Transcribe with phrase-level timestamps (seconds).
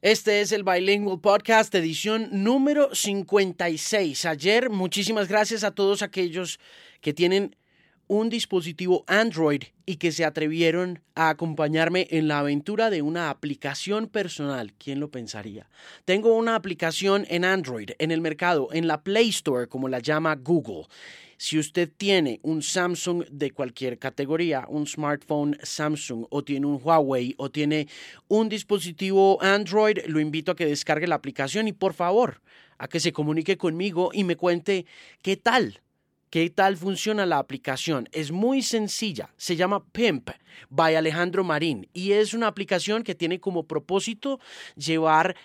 [0.00, 4.26] Este es el Bilingual Podcast, edición número 56.
[4.26, 6.60] Ayer, muchísimas gracias a todos aquellos
[7.00, 7.56] que tienen
[8.06, 14.06] un dispositivo Android y que se atrevieron a acompañarme en la aventura de una aplicación
[14.06, 14.72] personal.
[14.78, 15.68] ¿Quién lo pensaría?
[16.04, 20.36] Tengo una aplicación en Android, en el mercado, en la Play Store, como la llama
[20.36, 20.86] Google.
[21.40, 27.36] Si usted tiene un Samsung de cualquier categoría, un smartphone Samsung o tiene un Huawei
[27.38, 27.86] o tiene
[28.26, 32.42] un dispositivo Android, lo invito a que descargue la aplicación y por favor
[32.76, 34.84] a que se comunique conmigo y me cuente
[35.22, 35.80] qué tal.
[36.28, 38.08] ¿Qué tal funciona la aplicación?
[38.12, 39.32] Es muy sencilla.
[39.36, 40.30] Se llama Pimp
[40.68, 44.40] by Alejandro Marín y es una aplicación que tiene como propósito
[44.76, 45.36] llevar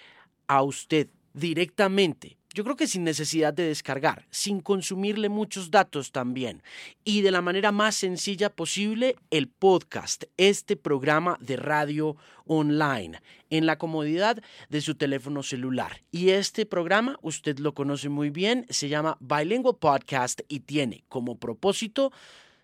[0.47, 6.61] a usted directamente yo creo que sin necesidad de descargar, sin consumirle muchos datos también.
[7.03, 13.65] Y de la manera más sencilla posible, el podcast, este programa de radio online, en
[13.65, 16.01] la comodidad de su teléfono celular.
[16.11, 21.39] Y este programa, usted lo conoce muy bien, se llama Bilingual Podcast y tiene como
[21.39, 22.11] propósito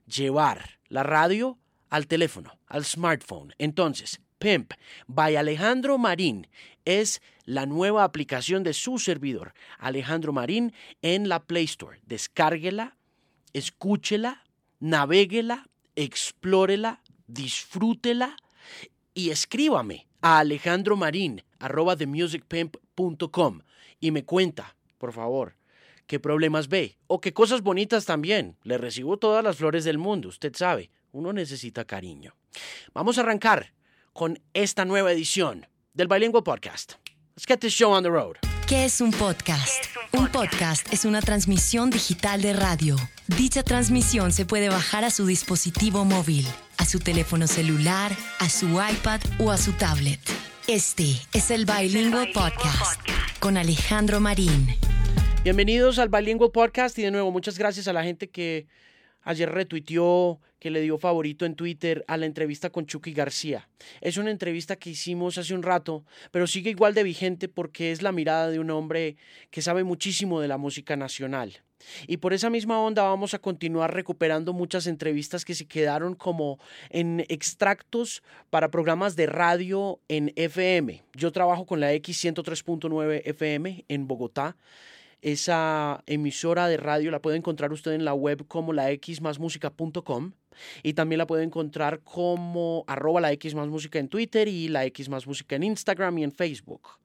[0.05, 1.57] llevar la radio
[1.89, 3.53] al teléfono, al smartphone.
[3.57, 4.73] Entonces, Pimp
[5.07, 6.47] by Alejandro Marín
[6.85, 11.99] es la nueva aplicación de su servidor, Alejandro Marín, en la Play Store.
[12.05, 12.97] Descárguela,
[13.53, 14.43] escúchela,
[14.79, 18.37] navéguela, explórela, disfrútela
[19.13, 20.97] y escríbame a Alejandro
[21.59, 23.61] arroba themusicpimp.com
[23.99, 25.57] y me cuenta, por favor,
[26.07, 28.57] qué problemas ve o qué cosas bonitas también.
[28.63, 32.35] Le recibo todas las flores del mundo, usted sabe, uno necesita cariño.
[32.93, 33.73] Vamos a arrancar
[34.13, 36.93] con esta nueva edición del Bilingual Podcast.
[37.35, 38.35] Let's get this show on the road.
[38.67, 39.85] ¿Qué es un podcast?
[40.11, 40.91] un, podcast?
[40.93, 42.95] es una transmisión digital de radio.
[43.27, 46.45] Dicha transmisión se puede bajar a su dispositivo móvil,
[46.77, 50.19] a su teléfono celular, a su iPad o a su tablet.
[50.67, 53.01] Este es el Bilingual Podcast
[53.39, 54.67] con Alejandro Marín.
[55.43, 58.67] Bienvenidos al Bilingual Podcast y de nuevo muchas gracias a la gente que
[59.29, 63.69] Ayer retuiteó que le dio favorito en Twitter a la entrevista con Chucky García.
[64.01, 68.01] Es una entrevista que hicimos hace un rato, pero sigue igual de vigente porque es
[68.01, 69.17] la mirada de un hombre
[69.51, 71.61] que sabe muchísimo de la música nacional.
[72.07, 76.57] Y por esa misma onda vamos a continuar recuperando muchas entrevistas que se quedaron como
[76.89, 81.03] en extractos para programas de radio en FM.
[81.13, 84.57] Yo trabajo con la X103.9 FM en Bogotá
[85.21, 90.33] esa emisora de radio la puede encontrar usted en la web como la xmasmusica.com
[90.83, 94.85] y también la puede encontrar como arroba la X más música en Twitter y la
[94.85, 96.99] X más música en Instagram y en Facebook.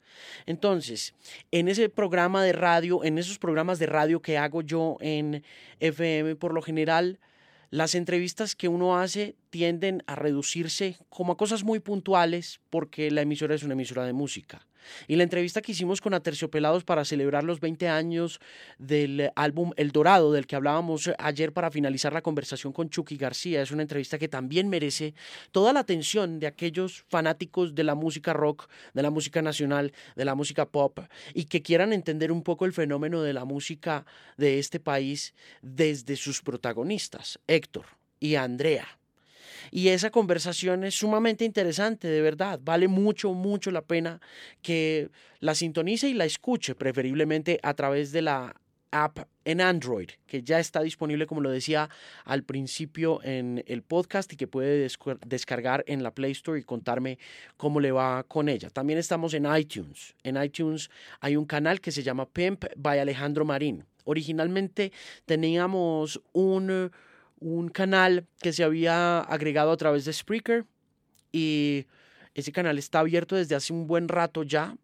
[0.47, 1.15] Entonces,
[1.51, 5.43] en ese programa de radio, en esos programas de radio que hago yo en
[5.81, 7.19] FM, por lo general,
[7.71, 13.23] las entrevistas que uno hace tienden a reducirse como a cosas muy puntuales porque la
[13.23, 14.67] emisora es una emisora de música.
[15.09, 18.41] Y la entrevista que hicimos con Aterciopelados para celebrar los 20 años
[18.79, 23.63] del álbum El Dorado, del que hablábamos ayer para finalizar la conversación con Chucky García,
[23.63, 25.15] es una entrevista que también merece
[25.51, 30.25] toda la atención de aquellos fanáticos de la música rock, de la música nacional, de
[30.25, 31.01] la música pop,
[31.35, 34.05] y que quieran entender un poco el fenómeno de la música
[34.37, 37.87] de este país desde sus protagonistas, Héctor
[38.21, 38.87] y Andrea.
[39.71, 42.61] Y esa conversación es sumamente interesante, de verdad.
[42.63, 44.21] Vale mucho, mucho la pena
[44.63, 45.11] que
[45.41, 48.55] la sintonice y la escuche, preferiblemente a través de la
[48.95, 51.91] app en Android, que ya está disponible, como lo decía
[52.25, 54.89] al principio en el podcast y que puede
[55.27, 57.19] descargar en la Play Store y contarme
[57.57, 58.71] cómo le va con ella.
[58.71, 60.15] También estamos en iTunes.
[60.23, 63.85] En iTunes hay un canal que se llama Pimp by Alejandro Marín.
[64.05, 64.93] Originalmente
[65.27, 66.91] teníamos un
[67.41, 70.65] un canal que se había agregado a través de Spreaker
[71.33, 71.87] y
[72.35, 74.77] ese canal está abierto desde hace un buen rato ya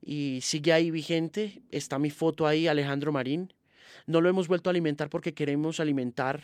[0.00, 1.62] y sigue ahí vigente.
[1.70, 3.52] Está mi foto ahí, Alejandro Marín.
[4.06, 6.42] No lo hemos vuelto a alimentar porque queremos alimentar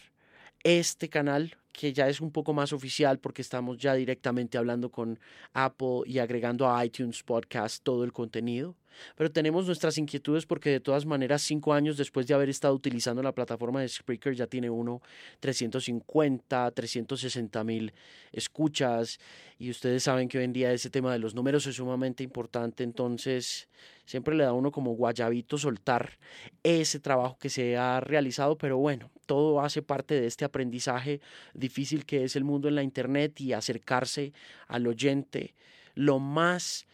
[0.65, 5.19] este canal que ya es un poco más oficial porque estamos ya directamente hablando con
[5.53, 8.77] Apple y agregando a iTunes Podcast todo el contenido.
[9.17, 13.23] Pero tenemos nuestras inquietudes porque de todas maneras, cinco años después de haber estado utilizando
[13.23, 15.03] la plataforma de Spreaker, ya tiene uno
[15.41, 17.93] 350, 360 mil
[18.33, 19.19] escuchas.
[19.59, 22.85] Y ustedes saben que hoy en día ese tema de los números es sumamente importante.
[22.85, 23.69] Entonces,
[24.05, 26.19] siempre le da a uno como guayabito soltar
[26.63, 28.57] ese trabajo que se ha realizado.
[28.57, 31.21] Pero bueno, todo hace parte de este aprendizaje
[31.55, 34.33] difícil que es el mundo en la Internet y acercarse
[34.69, 35.55] al oyente
[35.95, 36.87] lo más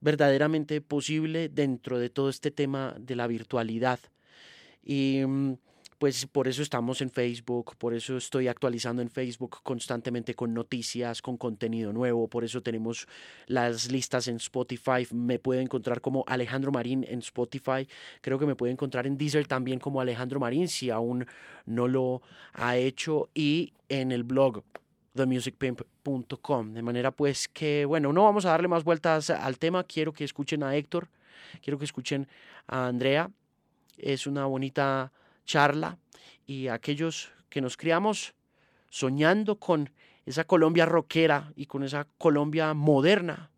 [0.00, 4.00] verdaderamente posible dentro de todo este tema de la virtualidad.
[4.84, 5.54] Y mm,
[5.98, 11.20] pues por eso estamos en Facebook, por eso estoy actualizando en Facebook constantemente con noticias,
[11.20, 13.08] con contenido nuevo, por eso tenemos
[13.46, 17.88] las listas en Spotify, me puede encontrar como Alejandro Marín en Spotify,
[18.20, 21.26] creo que me puede encontrar en Deezer también como Alejandro Marín si aún
[21.66, 22.22] no lo
[22.52, 23.28] ha hecho.
[23.34, 24.62] Y en el blog
[25.18, 26.72] themusicpimp.com.
[26.72, 30.24] De manera pues que, bueno, no vamos a darle más vueltas al tema, quiero que
[30.24, 31.08] escuchen a Héctor,
[31.62, 32.28] quiero que escuchen
[32.66, 33.30] a Andrea,
[33.98, 35.12] es una bonita
[35.44, 35.98] charla.
[36.46, 38.34] Y aquellos que nos criamos
[38.88, 39.90] soñando con
[40.24, 43.50] esa Colombia rockera y con esa Colombia moderna,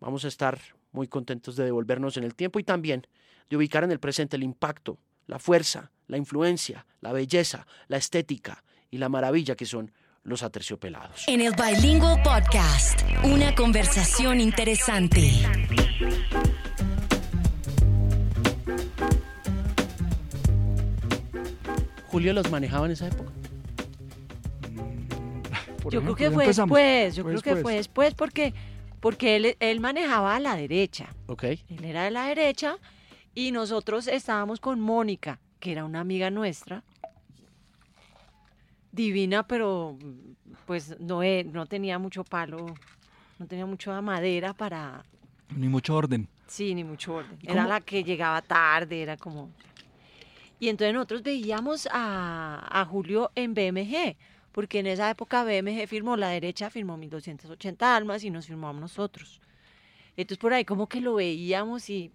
[0.00, 0.58] vamos a estar
[0.92, 3.06] muy contentos de devolvernos en el tiempo y también
[3.48, 8.64] de ubicar en el presente el impacto, la fuerza, la influencia, la belleza, la estética
[8.90, 9.92] y la maravilla que son
[10.22, 11.26] los aterciopelados.
[11.26, 15.30] En el Bilingual Podcast, una conversación interesante.
[22.08, 23.30] Julio los manejaba en esa época.
[25.82, 28.52] Por yo creo que fue después, yo creo que fue después porque,
[29.00, 31.14] porque él, él manejaba a la derecha.
[31.26, 31.44] Ok.
[31.44, 32.76] Él era de la derecha
[33.34, 36.84] y nosotros estábamos con Mónica, que era una amiga nuestra,
[38.92, 39.96] divina, pero
[40.66, 42.66] pues no, no tenía mucho palo,
[43.38, 45.04] no tenía mucha madera para...
[45.54, 46.28] Ni mucho orden.
[46.46, 47.38] Sí, ni mucho orden.
[47.42, 49.50] Era la que llegaba tarde, era como...
[50.58, 54.16] Y entonces nosotros veíamos a, a, Julio en BMG,
[54.52, 58.72] porque en esa época BMG firmó, la derecha firmó 1280 almas y nos firmó a
[58.74, 59.40] nosotros.
[60.16, 62.12] Entonces por ahí como que lo veíamos y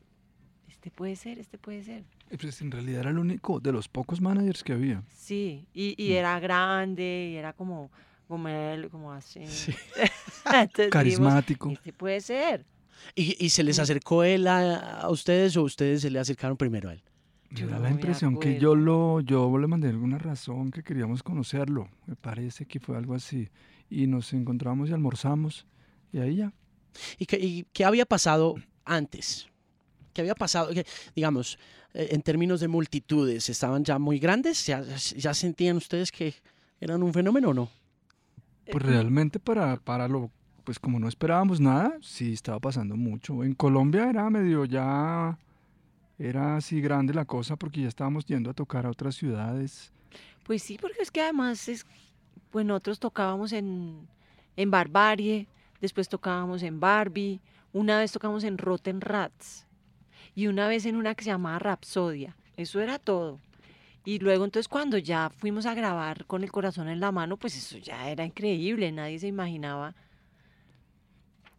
[0.70, 2.04] este puede ser, este puede ser.
[2.30, 5.04] Pues en realidad era el único de los pocos managers que había.
[5.16, 6.14] Sí, y, y mm.
[6.14, 7.92] era grande, y era como,
[8.28, 9.42] como él, como así.
[10.92, 11.72] Carismático.
[11.72, 12.66] este puede ser.
[13.14, 16.90] ¿Y, ¿Y, se les acercó él a, a ustedes o ustedes se le acercaron primero
[16.90, 17.04] a él?
[17.52, 21.90] Me da la impresión que yo lo, yo le mandé alguna razón que queríamos conocerlo.
[22.06, 23.50] Me parece que fue algo así.
[23.90, 25.66] Y nos encontramos y almorzamos
[26.12, 26.54] y ahí ya.
[27.18, 29.48] ¿Y qué, y qué había pasado antes?
[30.16, 30.70] ¿Qué había pasado?
[31.14, 31.60] digamos,
[31.94, 34.66] eh, en términos de multitudes, ¿estaban ya muy grandes?
[34.66, 34.82] ¿Ya,
[35.18, 36.34] ya sentían ustedes que
[36.80, 37.70] eran un fenómeno o no?
[38.72, 40.32] Pues realmente para, para lo,
[40.64, 43.44] pues como no esperábamos nada, sí estaba pasando mucho.
[43.44, 45.38] En Colombia era medio ya
[46.18, 49.92] era así grande la cosa porque ya estábamos yendo a tocar a otras ciudades.
[50.46, 51.86] Pues sí, porque es que además es,
[52.52, 54.08] pues nosotros tocábamos en,
[54.56, 55.50] en Barbarie,
[55.82, 57.42] después tocábamos en Barbie,
[57.74, 59.66] una vez tocamos en Rotten Rats
[60.36, 62.36] y una vez en una que se llamaba Rapsodia.
[62.58, 63.40] Eso era todo.
[64.04, 67.58] Y luego entonces cuando ya fuimos a grabar con el corazón en la mano, pues
[67.58, 69.96] eso ya era increíble, nadie se imaginaba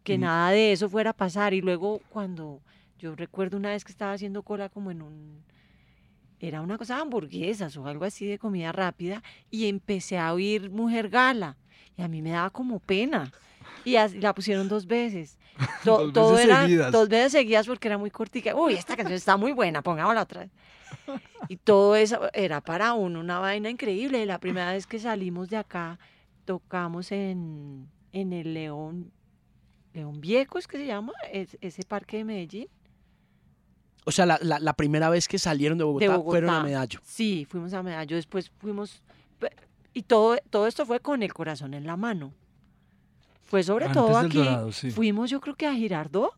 [0.03, 0.21] que mm.
[0.21, 1.53] nada de eso fuera a pasar.
[1.53, 2.61] Y luego cuando
[2.97, 5.43] yo recuerdo una vez que estaba haciendo cola como en un...
[6.39, 10.69] Era una cosa de hamburguesas o algo así de comida rápida y empecé a oír
[10.69, 11.57] Mujer Gala
[11.97, 13.31] y a mí me daba como pena.
[13.83, 15.37] Y la pusieron dos veces.
[15.85, 16.91] dos todo veces era seguidas.
[16.91, 18.55] dos veces seguidas porque era muy cortica.
[18.55, 20.51] Uy, esta canción está muy buena, pongámosla otra vez.
[21.49, 24.25] Y todo eso era para uno una vaina increíble.
[24.25, 25.99] La primera vez que salimos de acá,
[26.45, 29.11] tocamos en, en el León,
[29.93, 32.67] León Viejo, es que se llama, ese parque de Medellín.
[34.05, 36.63] O sea, la, la, la, primera vez que salieron de Bogotá, de Bogotá, fueron a
[36.63, 37.01] Medallo.
[37.03, 39.03] Sí, fuimos a Medallo, después fuimos...
[39.93, 42.31] Y todo, todo esto fue con el corazón en la mano.
[43.47, 44.37] Fue sobre Antes todo aquí.
[44.37, 44.91] Dorado, sí.
[44.91, 46.31] Fuimos yo creo que a Girardot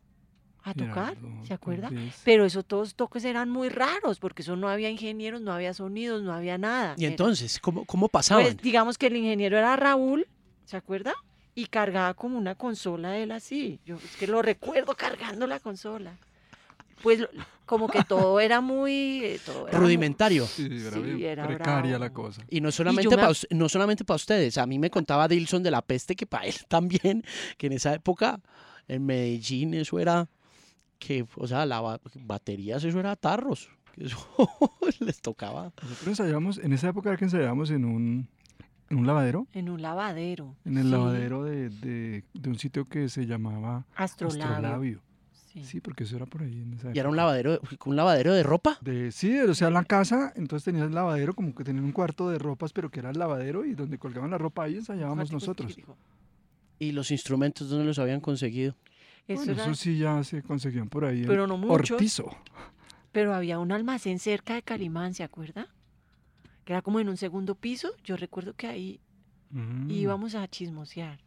[0.62, 1.90] a tocar, Girardot, ¿se acuerda?
[2.24, 6.22] Pero esos todos toques eran muy raros, porque eso no había ingenieros, no había sonidos,
[6.22, 6.94] no había nada.
[6.98, 8.44] Y Era- entonces, ¿cómo, cómo pasaban?
[8.44, 10.26] Pues digamos que el ingeniero era Raúl,
[10.64, 11.14] ¿se acuerda?
[11.54, 13.80] Y cargaba como una consola él así.
[13.84, 16.16] Yo es que lo recuerdo cargando la consola.
[17.02, 17.28] Pues lo-
[17.66, 19.22] como que todo era muy...
[19.24, 20.44] eh, todo era muy- Rudimentario.
[20.46, 22.42] Sí, era Sí, bien era precaria la cosa.
[22.50, 25.70] Y no solamente, me- para, no solamente para ustedes, a mí me contaba Dilson de
[25.70, 27.22] la peste que para él también,
[27.56, 28.40] que en esa época
[28.88, 30.28] en Medellín eso era
[30.98, 34.18] que, o sea, la ba- baterías eso era tarros, que eso
[34.98, 35.72] les tocaba.
[35.80, 38.28] Nosotros ensayábamos, en esa época era que ensayábamos en un,
[38.90, 40.56] en un lavadero, En un lavadero.
[40.64, 44.44] en el sí, lavadero de, de, de un sitio que se llamaba Astrolabio.
[44.44, 45.00] Astrolabio.
[45.52, 45.64] Sí.
[45.64, 48.42] Sí, porque eso era por ahí en esa Y era un lavadero, un lavadero de
[48.42, 48.78] ropa.
[48.80, 52.28] De, sí, o sea, la casa, entonces tenías el lavadero, como que tenían un cuarto
[52.30, 55.76] de ropas, pero que era el lavadero y donde colgaban la ropa ahí ensayábamos nosotros.
[56.78, 58.74] Y los instrumentos, ¿dónde los habían conseguido?
[59.28, 61.22] Eso Bueno, era- eso sí ya se conseguían por ahí.
[61.22, 61.90] en Pero no muchos.
[61.92, 62.30] Ortizo.
[63.12, 65.66] Pero había un almacén cerca de Calimán, ¿se acuerda?
[66.64, 67.90] Que era como en un segundo piso.
[68.04, 69.00] Yo recuerdo que ahí
[69.50, 69.90] Mm.
[69.90, 71.18] íbamos a chismosear.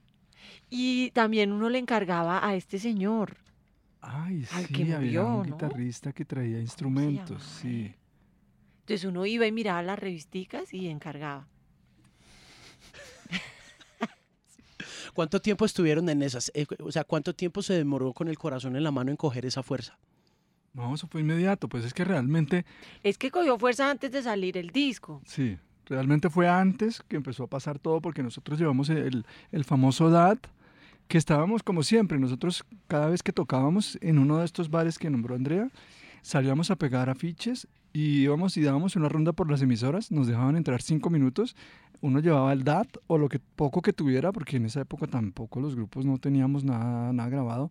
[0.70, 3.38] Y también uno le encargaba a este señor.
[4.06, 5.44] Ay, al sí, que había un ¿no?
[5.44, 7.96] guitarrista que traía instrumentos, sí.
[8.82, 11.48] Entonces uno iba y miraba las revisticas y encargaba.
[15.14, 16.52] ¿Cuánto tiempo estuvieron en esas?
[16.56, 19.46] Eh, o sea, ¿cuánto tiempo se demoró con el corazón en la mano en coger
[19.46, 19.98] esa fuerza?
[20.74, 22.66] No, eso fue inmediato, pues es que realmente,
[23.04, 25.22] Es que cogió fuerza antes de salir el disco.
[25.26, 30.10] sí, realmente fue antes que empezó a pasar todo porque nosotros llevamos el, el famoso
[30.10, 30.48] DAT,
[31.14, 35.12] que estábamos como siempre, nosotros cada vez que tocábamos en uno de estos bares que
[35.12, 35.70] nombró Andrea,
[36.24, 40.56] salíamos a pegar afiches y íbamos y dábamos una ronda por las emisoras, nos dejaban
[40.56, 41.56] entrar cinco minutos,
[42.02, 45.62] uno llevaba el DAT o lo que poco que tuviera, porque en esa época tampoco
[45.62, 47.70] los grupos no teníamos nada, nada grabado,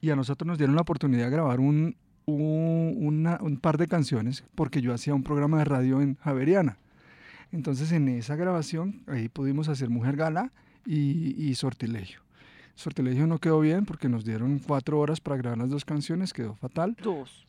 [0.00, 3.86] y a nosotros nos dieron la oportunidad de grabar un, un, una- un par de
[3.86, 6.78] canciones, porque yo hacía un programa de radio en Javeriana.
[7.50, 10.52] Entonces en esa grabación ahí pudimos hacer Mujer Gala
[10.86, 12.20] y, y Sortilegio.
[12.74, 16.54] Sortilegio no quedó bien porque nos dieron cuatro horas para grabar las dos canciones, quedó
[16.54, 16.96] fatal.
[17.02, 17.46] Dos.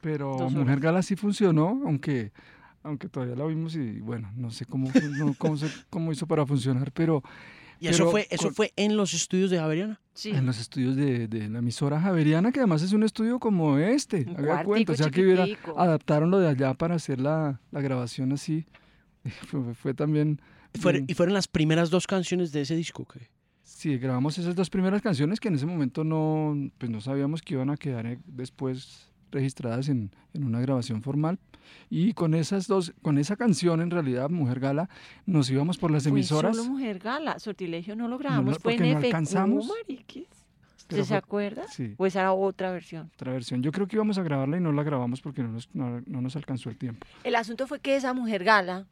[0.00, 0.78] Pero Dos Mujer.
[0.80, 2.32] Gala sí funcionó, aunque,
[2.82, 6.46] aunque todavía la vimos y bueno, no sé cómo, no- cómo, se- cómo hizo para
[6.46, 7.22] funcionar, pero
[7.80, 10.00] ¿Y eso Pero fue, eso con- fue en los estudios de Javeriana?
[10.12, 10.30] Sí.
[10.30, 14.24] en los estudios de, de la emisora Javeriana, que además es un estudio como este,
[14.28, 15.46] Un haga cuenta, o sea que hubiera,
[15.76, 18.66] adaptaron lo de allá para hacer la, la grabación así.
[19.48, 20.40] Fue, fue también...
[20.74, 23.04] Fueron- bien- y fueron las primeras dos canciones de ese disco.
[23.06, 23.28] ¿qué?
[23.78, 27.54] Sí, grabamos esas dos primeras canciones que en ese momento no, pues no sabíamos que
[27.54, 31.38] iban a quedar eh, después registradas en, en una grabación formal.
[31.88, 34.88] Y con esas dos, con esa canción en realidad, Mujer Gala,
[35.26, 36.56] nos íbamos por las Fue emisoras.
[36.56, 37.38] solo Mujer Gala.
[37.38, 38.54] Sortilegio no lo grabamos.
[38.54, 39.70] no, fue en no alcanzamos.
[40.78, 41.68] ¿Usted se acuerda?
[41.68, 43.12] Sí, ¿O esa era otra versión?
[43.14, 43.62] otra versión.
[43.62, 46.20] Yo creo que íbamos a grabarla y no la grabamos porque no nos, no, no
[46.20, 47.06] nos alcanzó el tiempo.
[47.22, 48.86] El asunto fue que esa Mujer Gala,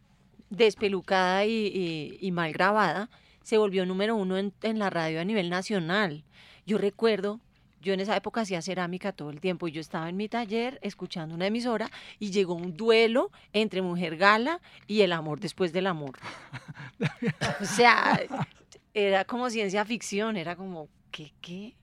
[0.50, 3.10] despelucada y, y- y mal grabada,
[3.46, 6.24] se volvió número uno en, en la radio a nivel nacional.
[6.66, 7.38] Yo recuerdo,
[7.80, 10.80] yo en esa época hacía cerámica todo el tiempo y yo estaba en mi taller
[10.82, 11.88] escuchando una emisora
[12.18, 16.18] y llegó un duelo entre Mujer Gala y El amor después del amor.
[17.60, 18.20] o sea,
[18.92, 21.76] era como ciencia ficción, era como, ¿qué, qué?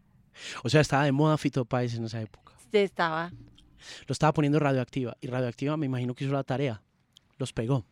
[0.66, 2.52] O sea, estaba de moda Fito Páez en esa época.
[2.74, 3.32] Estaba...
[4.06, 5.16] Lo estaba poniendo radioactiva.
[5.22, 6.82] Y radioactiva me imagino que hizo la tarea.
[7.38, 7.86] Los pegó.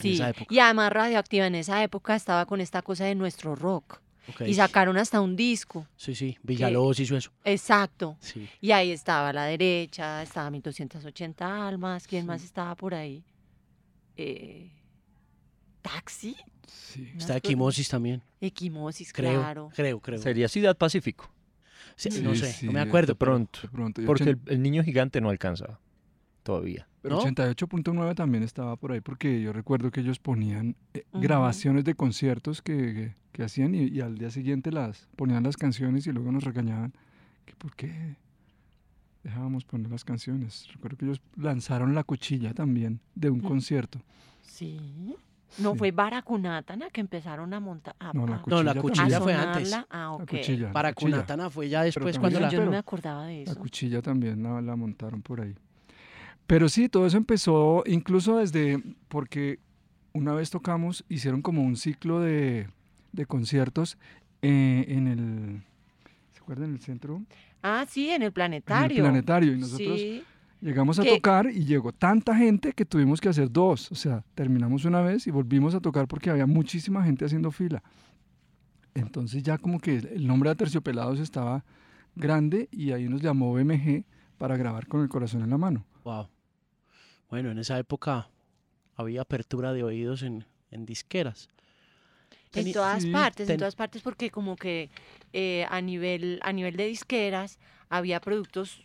[0.00, 0.46] Sí, esa época.
[0.54, 4.00] y además Radioactiva en esa época estaba con esta cosa de nuestro rock.
[4.28, 4.42] Ok.
[4.42, 5.86] Y sacaron hasta un disco.
[5.96, 6.36] Sí, sí.
[6.42, 7.30] Villalobos hizo eso.
[7.44, 8.16] Exacto.
[8.20, 8.48] Sí.
[8.60, 12.06] Y ahí estaba a la derecha, estaba 1280 almas.
[12.08, 13.24] ¿Quién más estaba por ahí?
[14.16, 14.72] Eh,
[15.82, 16.36] Taxi.
[16.66, 17.12] Sí.
[17.16, 18.22] Está Equimosis también.
[18.40, 19.40] Equimosis, Creo.
[19.40, 19.70] claro.
[19.74, 20.18] Creo, creo.
[20.18, 21.30] Sería Ciudad Pacífico.
[21.94, 23.12] Sí, Sí, no sé, sí, no me acuerdo.
[23.12, 23.60] De pronto.
[23.62, 24.02] De pronto.
[24.04, 25.78] Porque el, el niño gigante no alcanza
[26.42, 26.88] todavía.
[27.08, 27.20] ¿No?
[27.20, 32.62] 88.9 también estaba por ahí porque yo recuerdo que ellos ponían eh, grabaciones de conciertos
[32.62, 36.32] que, que- que hacían y, y al día siguiente las ponían las canciones y luego
[36.32, 36.94] nos regañaban
[37.44, 38.16] que por qué
[39.22, 40.68] dejábamos poner las canciones.
[40.72, 43.42] Recuerdo que ellos lanzaron La Cuchilla también de un Mm.
[43.42, 44.00] concierto.
[44.42, 45.14] Sí.
[45.58, 45.78] No Sí.
[45.78, 47.94] fue Baracunátana que empezaron a montar.
[47.98, 49.76] A, No, La a- No, la Cuchilla cuchilla fue antes.
[49.90, 50.20] Ah, ok.
[50.20, 50.66] La Cuchilla.
[50.68, 51.10] la Para Cuchilla.
[51.16, 52.48] Cunatana fue ya después también cuando la...
[52.50, 53.60] Yo no me acordaba de La eso.
[53.60, 55.54] cuchilla también la, la montaron por ahí.
[56.46, 59.58] Pero sí, todo eso empezó incluso desde, porque
[60.12, 62.68] una vez tocamos, hicieron como un ciclo de,
[63.12, 63.98] de conciertos
[64.42, 65.62] eh, en el,
[66.32, 66.68] ¿se acuerdan?
[66.68, 67.22] En el centro,
[67.62, 69.02] Ah, sí, en el en el planetario.
[69.02, 69.52] planetario.
[69.54, 70.22] Y nosotros Sí.
[70.60, 73.90] llegamos a tocar y llegó tanta gente que tuvimos que hacer dos.
[73.90, 77.82] O sea, terminamos una vez y volvimos a tocar porque había muchísima gente haciendo fila.
[78.94, 81.64] Entonces ya como que el nombre de Terciopelados estaba
[82.14, 84.04] grande y ahí nos llamó BMG
[84.38, 85.84] para grabar con el corazón en la mano.
[86.04, 86.28] Wow.
[87.28, 88.28] Bueno, en esa época
[88.94, 91.48] había apertura de oídos en, en disqueras.
[92.52, 94.88] En todas partes, en todas partes, porque como que
[95.32, 97.58] eh, a nivel a nivel de disqueras
[97.90, 98.82] había productos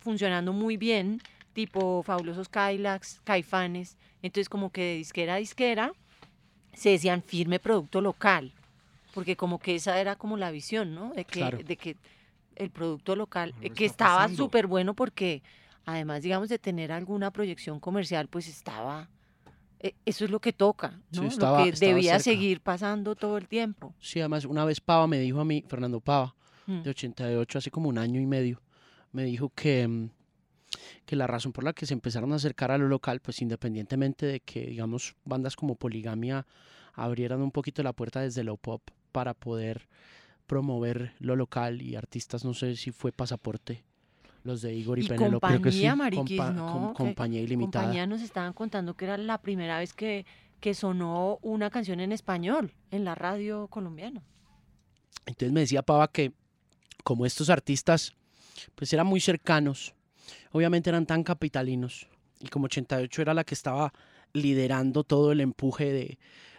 [0.00, 1.20] funcionando muy bien,
[1.52, 3.98] tipo fabulosos Kylax, Caifanes.
[4.22, 5.92] Entonces como que de disquera a disquera
[6.72, 8.52] se decían firme producto local,
[9.12, 11.12] porque como que esa era como la visión, ¿no?
[11.12, 11.58] De que, Claro.
[11.58, 11.96] de que
[12.56, 15.42] el producto local, eh, que estaba súper bueno porque
[15.84, 19.08] además, digamos, de tener alguna proyección comercial, pues estaba...
[19.80, 21.26] eh, Eso es lo que toca, Sí, ¿no?
[21.26, 22.24] estaba- lo que debía cerca.
[22.24, 23.94] seguir pasando todo el tiempo.
[24.00, 26.34] Sí, además una vez Pava me dijo a mí, Fernando Pava,
[26.66, 26.82] Mm.
[26.82, 28.62] de 88, hace como un año y medio,
[29.10, 30.10] me dijo que, mm,
[31.04, 34.24] que la razón por la que se empezaron a acercar a lo local, pues independientemente
[34.26, 36.46] de que, digamos, bandas como Poligamia
[36.94, 39.88] abrieran un poquito la puerta desde lo pop para poder
[40.46, 43.84] promover lo local y artistas, no sé si fue Pasaporte,
[44.44, 45.46] los de Igor y, Y Penélope.
[45.46, 45.78] creo que sí.
[45.78, 46.72] compañía, Mariquis, Compa- ¿no?
[46.72, 47.84] com- que compañía ilimitada.
[47.84, 50.26] compañía nos estaban contando que era la primera vez que,
[50.60, 54.22] que sonó una canción en español en la radio colombiana.
[55.26, 56.32] Entonces me decía Pava que
[57.04, 58.12] como estos artistas
[58.74, 59.94] pues eran muy cercanos,
[60.50, 62.08] obviamente eran tan capitalinos
[62.40, 63.92] y como 88 era la que estaba
[64.32, 66.18] liderando todo el empuje de,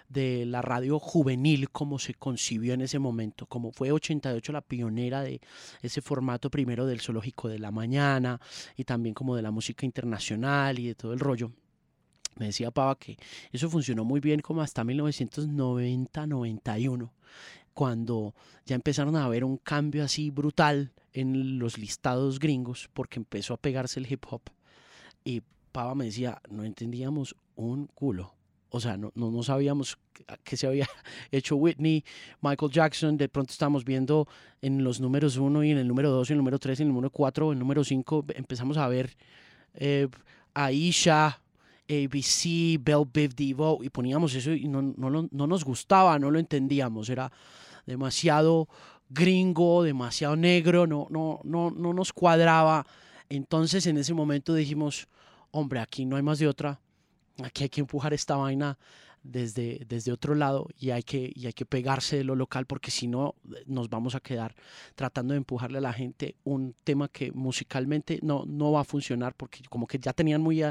[0.10, 5.22] de la radio juvenil como se concibió en ese momento, como fue 88 la pionera
[5.22, 5.42] de
[5.82, 8.40] ese formato primero del zoológico de la mañana
[8.76, 11.52] y también como de la música internacional y de todo el rollo.
[12.36, 13.18] Me decía Pava que
[13.52, 17.12] eso funcionó muy bien como hasta 1990-91,
[17.74, 18.34] cuando
[18.66, 23.58] ya empezaron a haber un cambio así brutal en los listados gringos porque empezó a
[23.58, 24.42] pegarse el hip hop.
[25.24, 28.34] Y Pava me decía, no entendíamos un culo.
[28.76, 30.00] O sea, no, no, no sabíamos
[30.44, 30.88] que se había
[31.32, 32.04] hecho Whitney,
[32.42, 33.18] Michael Jackson.
[33.18, 34.28] De pronto estamos viendo
[34.64, 36.82] en los números 1 y en el número 2 y en el número 3 y
[36.82, 39.16] en el número 4, en el número 5, empezamos a ver
[39.76, 40.08] eh,
[40.56, 41.40] Aisha,
[41.88, 46.40] ABC, Bell Biv Devo y poníamos eso y no, no, no nos gustaba, no lo
[46.40, 47.10] entendíamos.
[47.10, 47.32] Era
[47.86, 48.68] demasiado
[49.08, 52.88] gringo, demasiado negro, no, no, no, no nos cuadraba.
[53.30, 55.08] Entonces en ese momento dijimos,
[55.52, 56.80] hombre, aquí no hay más de otra,
[57.42, 58.78] aquí hay que empujar esta vaina
[59.24, 62.92] desde, desde otro lado y hay, que, y hay que pegarse de lo local porque
[62.92, 64.54] si no nos vamos a quedar
[64.96, 69.34] tratando de empujarle a la gente un tema que musicalmente no, no va a funcionar
[69.36, 70.62] porque como que ya tenían muy,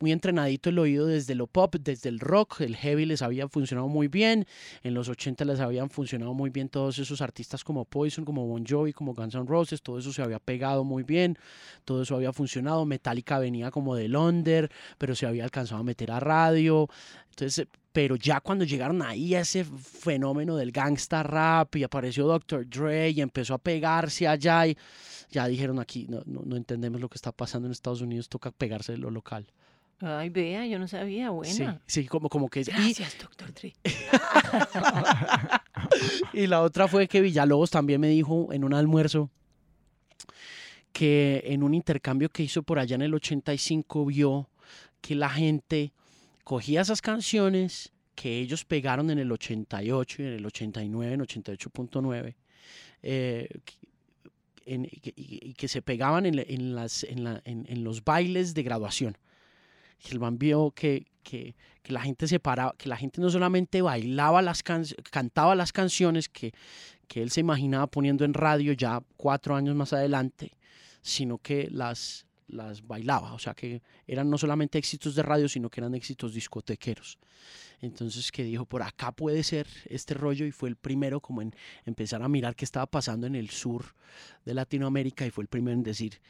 [0.00, 3.88] muy entrenadito el oído desde lo pop, desde el rock, el heavy les había funcionado
[3.88, 4.46] muy bien,
[4.82, 8.64] en los 80 les habían funcionado muy bien todos esos artistas como Poison, como Bon
[8.66, 11.38] Jovi, como Guns N' Roses, todo eso se había pegado muy bien,
[11.84, 16.10] todo eso había funcionado, Metallica venía como de Londres, pero se había alcanzado a meter
[16.10, 16.88] a radio,
[17.38, 17.68] entonces
[17.98, 22.64] pero ya cuando llegaron ahí a ese fenómeno del gangsta rap y apareció Dr.
[22.68, 24.78] Dre y empezó a pegarse allá y
[25.30, 28.92] ya dijeron aquí, no, no, entendemos lo que está pasando en Estados Unidos, toca pegarse
[28.92, 29.48] de lo local.
[30.00, 31.80] Ay, vea, yo no sabía, buena.
[31.86, 32.62] Sí, sí como, como que...
[32.62, 33.52] Gracias, Dr.
[33.52, 33.74] Dre.
[36.32, 39.28] y la otra fue que Villalobos también me dijo en un almuerzo
[40.92, 44.48] que en un intercambio que hizo por allá en el 85 vio
[45.00, 45.92] que la gente
[46.48, 52.34] cogía esas canciones que ellos pegaron en el 88 y en el 89, en 88.9,
[53.02, 53.48] eh,
[54.64, 59.18] y, que se pegaban en, las, en, los bailes de graduación.
[60.10, 64.40] El man vio que, que, la gente se paraba, que la gente no solamente bailaba
[64.40, 66.52] las cantaba las canciones que,
[67.08, 70.56] que él se imaginaba poniendo en radio ya cuatro años más adelante,
[71.02, 75.70] sino que las, las bailaba, o sea que eran no solamente éxitos de radio, sino
[75.70, 77.18] que eran éxitos discotequeros.
[77.80, 81.54] Entonces que dijo, por acá puede ser este rollo y fue el primero como en
[81.84, 83.94] empezar a mirar qué estaba pasando en el sur
[84.44, 86.20] de Latinoamérica y fue el primero en decir,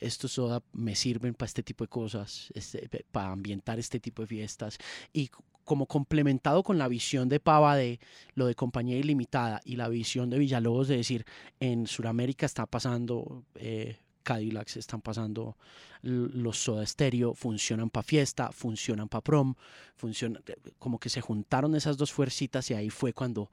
[0.00, 4.28] estos soda me sirven para este tipo de cosas, este, para ambientar este tipo de
[4.28, 4.78] fiestas
[5.12, 5.30] y
[5.64, 8.00] como complementado con la visión de Pava de
[8.34, 11.26] lo de compañía ilimitada y la visión de Villalobos de decir
[11.60, 13.98] en Sudamérica está pasando eh,
[14.28, 15.56] Cadillacs están pasando
[16.02, 19.54] los Soda Stereo, funcionan para fiesta, funcionan para prom,
[19.96, 20.42] funcionan,
[20.78, 23.50] como que se juntaron esas dos fuercitas y ahí fue cuando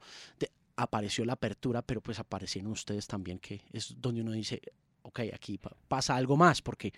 [0.76, 4.60] apareció la apertura, pero pues aparecieron ustedes también, que es donde uno dice,
[5.00, 5.58] ok, aquí
[5.88, 6.92] pasa algo más, porque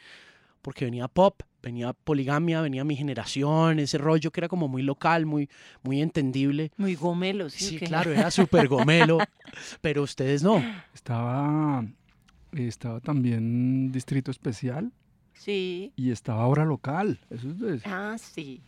[0.61, 5.25] porque venía pop, venía poligamia, venía mi generación, ese rollo que era como muy local,
[5.25, 5.49] muy,
[5.85, 6.73] muy entendible.
[6.77, 7.65] Muy gomelo, sí.
[7.65, 9.19] Sí, claro, era súper gomelo,
[9.81, 10.61] pero ustedes no.
[10.93, 11.87] Estaba
[12.53, 14.93] estaba también Distrito Especial.
[15.35, 15.93] Sí.
[15.97, 17.21] Y estaba Hora Local.
[17.31, 18.63] Eso es Ah, sí.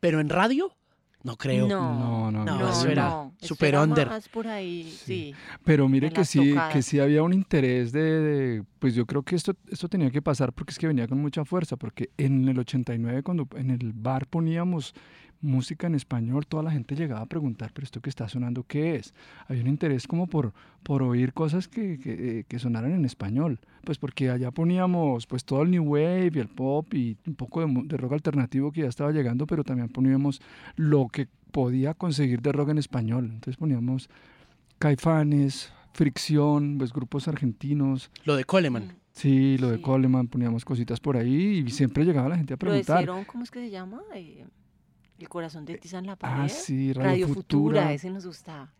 [0.00, 0.72] ¿Pero en radio?
[1.26, 1.66] No creo.
[1.66, 2.70] No, no, no.
[2.70, 4.08] eso era super under.
[4.32, 5.34] por ahí, sí.
[5.64, 9.56] Pero mire que sí, que sí había un interés de, pues yo creo que esto,
[9.68, 13.24] esto tenía que pasar porque es que venía con mucha fuerza, porque en el 89
[13.24, 14.94] cuando en el bar poníamos
[15.46, 18.96] música en español, toda la gente llegaba a preguntar, pero esto que está sonando, ¿qué
[18.96, 19.14] es?
[19.48, 23.98] Había un interés como por, por oír cosas que, que, que, sonaran en español, pues
[23.98, 27.82] porque allá poníamos pues todo el new wave y el pop y un poco de,
[27.84, 30.42] de rock alternativo que ya estaba llegando, pero también poníamos
[30.76, 34.10] lo que podía conseguir de rock en español, entonces poníamos
[34.78, 38.10] Caifanes, Fricción, pues grupos argentinos.
[38.24, 38.84] Lo de Coleman.
[38.84, 38.96] Mm.
[39.12, 43.02] Sí, lo de Coleman, poníamos cositas por ahí y siempre llegaba la gente a preguntar.
[43.06, 44.02] ¿Lo ¿Cómo es que se llama?
[44.14, 44.44] Eh,
[45.18, 46.44] el corazón de tiza en la ah, pared.
[46.44, 47.92] Ah, sí, Radio, Futura.
[47.92, 48.72] ese nos gustaba.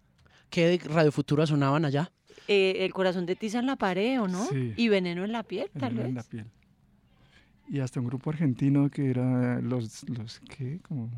[0.50, 2.10] ¿Qué de Radio Futura sonaban allá?
[2.48, 4.46] Eh, el corazón de tiza en la pared, ¿o no?
[4.46, 4.74] Sí.
[4.76, 6.06] Y veneno en la piel, tal vez.
[6.06, 6.46] en la piel.
[7.68, 10.80] Y hasta un grupo argentino que era los, los ¿qué?
[10.86, 11.10] Como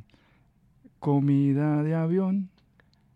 [0.99, 2.51] comida de avión.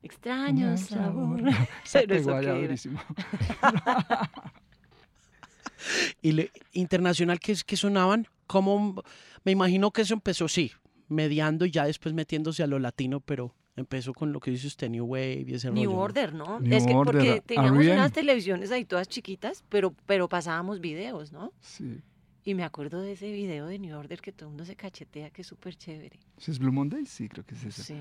[0.02, 1.42] Extraño sabor.
[1.92, 2.90] Pero eso
[6.22, 8.26] y internacional ¿qué, qué sonaban?
[8.46, 9.02] ¿Cómo?
[9.44, 10.72] Me imagino que eso empezó, sí,
[11.12, 14.90] mediando y ya después metiéndose a lo latino, pero empezó con lo que dice usted,
[14.90, 16.60] New Wave y ese New Order, ¿no?
[16.64, 21.52] es que porque teníamos unas televisiones ahí todas chiquitas, pero, pero pasábamos videos, ¿no?
[21.60, 22.00] Sí.
[22.44, 25.30] Y me acuerdo de ese video de New Order que todo el mundo se cachetea,
[25.30, 26.18] que es súper chévere.
[26.36, 27.06] ¿Ese es Blue Monday?
[27.06, 27.82] Sí, creo que es ese.
[27.84, 27.94] Sí.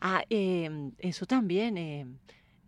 [0.00, 1.76] Ah, em, eso también.
[1.76, 2.06] eh,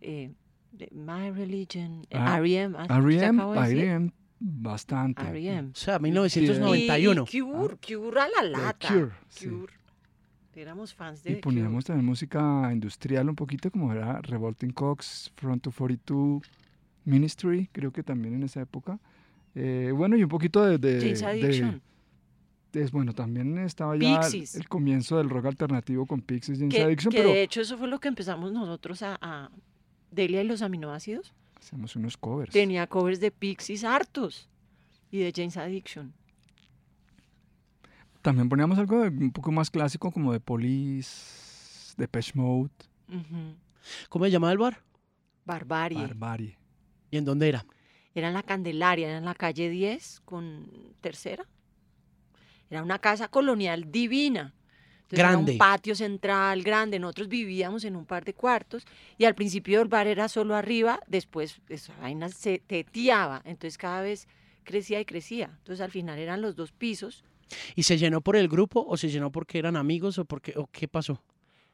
[0.01, 0.31] eh,
[0.71, 2.75] de My Religion, eh, Ah, R.E.M.
[2.77, 3.23] ah, ¿usted
[3.77, 4.11] R.E.M.,
[4.43, 5.21] bastante.
[5.21, 5.69] R.E.M.
[5.71, 7.25] O sea, 1991.
[7.31, 8.87] Y, y Cure, Cure a la The lata.
[8.87, 9.47] Cure, sí.
[9.47, 9.73] Cure.
[10.53, 11.93] Éramos fans de Y poníamos Cure.
[11.93, 16.41] también música industrial un poquito, como era Revolting Cox, Front to 42,
[17.05, 18.99] Ministry, creo que también en esa época.
[19.55, 20.77] Eh, bueno, y un poquito de...
[20.77, 21.81] de- James de- Addiction.
[22.73, 24.55] de- bueno, también estaba ya el, Pixies.
[24.55, 27.77] el comienzo del rock alternativo con Pixies, James que, Addiction, que pero de hecho eso
[27.77, 29.51] fue lo que empezamos nosotros a, a
[30.11, 31.33] Delia y los aminoácidos.
[31.61, 32.51] Hacíamos unos covers.
[32.51, 34.49] Tenía covers de Pixies hartos
[35.11, 36.13] y de James Addiction.
[38.21, 42.69] También poníamos algo de- un poco más clásico, como de Police, de Mode,
[43.09, 43.55] Ujú.
[44.09, 44.83] ¿Cómo se llamaba el bar?
[45.43, 45.97] Barbarie.
[45.97, 46.57] Barbarie.
[47.09, 47.65] ¿Y en dónde era?
[48.13, 50.69] Era en la Candelaria, era en la calle 10 con
[51.01, 51.45] tercera.
[52.69, 54.53] Era una casa colonial divina.
[55.11, 55.51] Entonces, era Grande.
[55.53, 56.99] un patio central grande.
[56.99, 58.85] Nosotros vivíamos en un par de cuartos
[59.17, 63.41] y al principio el bar era solo arriba, después esa vaina se teteaba.
[63.45, 64.27] Entonces cada vez
[64.63, 65.51] crecía y crecía.
[65.57, 67.23] Entonces al final eran los dos pisos
[67.75, 70.67] ¿Y se llenó por el grupo o se llenó porque eran amigos o porque o
[70.71, 71.21] qué pasó?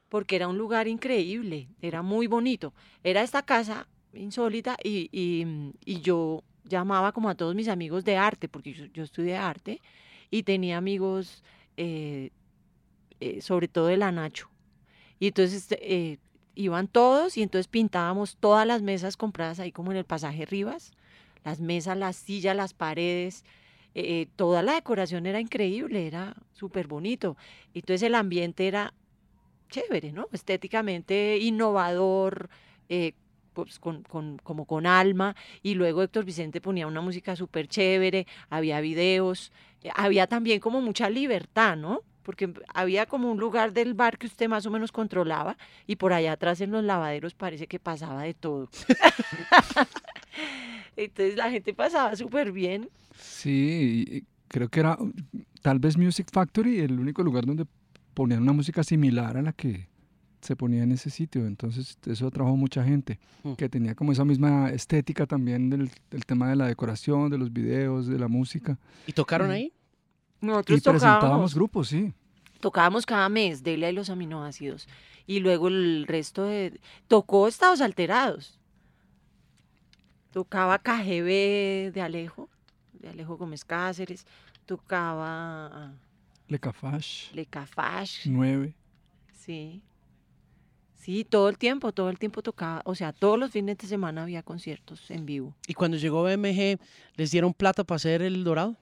[0.10, 2.74] porque era un lugar increíble, era muy bonito.
[3.04, 8.16] Era esta casa insólita y, y- y yo llamaba como a todos mis amigos de
[8.16, 9.82] arte, porque yo, yo estudié arte
[10.32, 11.44] y tenía amigos,
[11.76, 12.32] eh,
[13.20, 14.50] eh, sobre todo de la Nacho.
[15.20, 16.18] Y entonces eh,
[16.56, 20.92] iban todos y entonces pintábamos todas las mesas compradas ahí como en el pasaje Rivas,
[21.44, 23.44] las mesas, las sillas, las paredes.
[23.96, 27.36] eh, toda la decoración era increíble, era súper bonito.
[27.74, 28.94] Entonces el ambiente era
[29.70, 30.28] chévere, ¿no?
[30.32, 32.50] Estéticamente innovador,
[32.90, 33.14] eh,
[33.54, 35.36] pues con, con- como con alma.
[35.64, 39.52] Y luego Héctor Vicente ponía una música súper chévere, había videos,
[39.96, 42.02] había también como mucha libertad, ¿no?
[42.28, 45.56] Porque había como un lugar del bar que usted más o menos controlaba
[45.88, 48.70] y por allá atrás en los lavaderos parece que pasaba de todo.
[50.98, 52.90] Entonces la gente pasaba súper bien.
[53.18, 54.98] Sí, creo que era
[55.62, 57.66] tal vez Music Factory el único lugar donde
[58.14, 59.88] ponían una música similar a la que
[60.42, 61.46] se ponía en ese sitio.
[61.48, 63.54] Entonces eso atrajo mucha gente Mm.
[63.54, 67.54] que tenía como esa misma estética también del, del tema de la decoración, de los
[67.54, 68.78] videos, de la música.
[69.06, 69.52] ¿Y tocaron Mm.
[69.52, 69.74] ahí?
[70.42, 72.14] Nosotros y presentábamos tocábamos grupos, sí.
[72.60, 74.88] Tocábamos cada mes Delia y los aminoácidos.
[75.26, 76.80] Y luego el resto de...
[77.08, 78.60] Tocó Estados Alterados.
[80.32, 82.50] Tocaba KGB de Alejo,
[82.94, 84.26] de Alejo Gómez Cáceres.
[84.66, 85.94] Tocaba
[86.48, 88.74] Le Cafash, Le Cafash, 9.
[89.34, 89.82] sí.
[90.96, 92.82] Sí, todo el tiempo, todo el tiempo tocaba.
[92.84, 95.56] O sea, todos los fines de semana había conciertos en vivo.
[95.66, 96.80] ¿Y cuando llegó BMG
[97.16, 98.76] les dieron plata para hacer el dorado?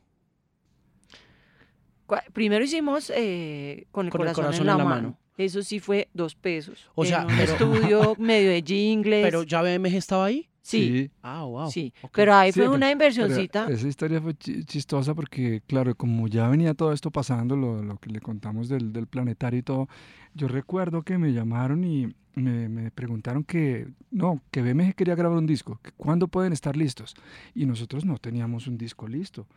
[2.33, 4.95] Primero hicimos eh, con, el, Con el corazón en la, en la mano.
[5.01, 5.17] mano.
[5.37, 6.89] Eso sí fue dos pesos.
[6.95, 9.23] O en sea, un pero- estudio medio de jingles.
[9.23, 10.47] Pero ya BMG estaba ahí.
[10.61, 11.69] sí, Ah, wow.
[11.69, 13.67] Sí, pero ahí Sí, fue pero- una inversioncita.
[13.69, 17.97] esa historia fue chi- chistosa porque, claro, como ya venía todo esto pasando, lo, lo
[17.97, 19.89] que le contamos del, del planetario y todo,
[20.33, 25.37] yo recuerdo que me llamaron y me, me preguntaron que, no, que BMG quería grabar
[25.37, 27.13] un disco, que cuándo pueden estar listos.
[27.53, 29.47] Y nosotros no teníamos un disco listo.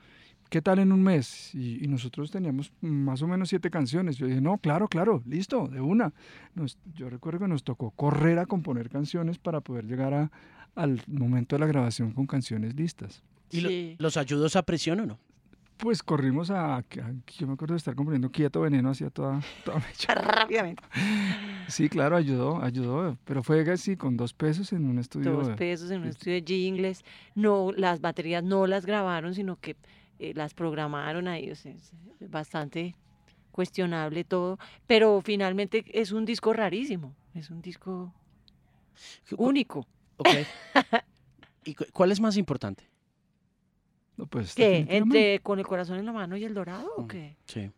[0.48, 1.54] ¿Qué tal en un mes?
[1.54, 4.16] Y, y nosotros teníamos más o menos siete canciones.
[4.16, 6.12] Yo dije, no, claro, claro, listo, de una.
[6.54, 10.30] Nos- yo recuerdo que nos tocó correr a componer canciones para poder llegar a-
[10.74, 13.22] al momento de la grabación con canciones listas.
[13.50, 13.96] ¿Y lo- Sí.
[13.98, 15.18] los ayudó esa presión o no?
[15.76, 16.84] Pues corrimos a, a-
[17.38, 20.14] yo me acuerdo de estar componiendo Quieto Veneno hacía toda, toda mecha.
[20.14, 20.82] Rápidamente.
[21.68, 25.30] Sí, claro, ayudó, ayudó, pero fue así con dos pesos en un estudio.
[25.32, 27.04] Dos pesos en un estudio de jingles.
[27.34, 29.76] No, las baterías no las grabaron, sino que
[30.18, 31.50] eh, las programaron ahí.
[31.50, 31.92] o sea, es
[32.30, 32.94] bastante
[33.50, 34.58] cuestionable todo.
[34.86, 37.14] Pero finalmente es un disco rarísimo.
[37.34, 38.12] Es un disco
[39.36, 39.86] único.
[40.16, 40.28] Ok.
[41.64, 42.84] ¿Y cu- cuál es más importante?
[44.16, 44.86] No, pues, ¿Qué?
[44.88, 47.08] ¿Entre con el corazón en la mano y el dorado o Mm.
[47.08, 47.36] qué?
[47.46, 47.70] Sí.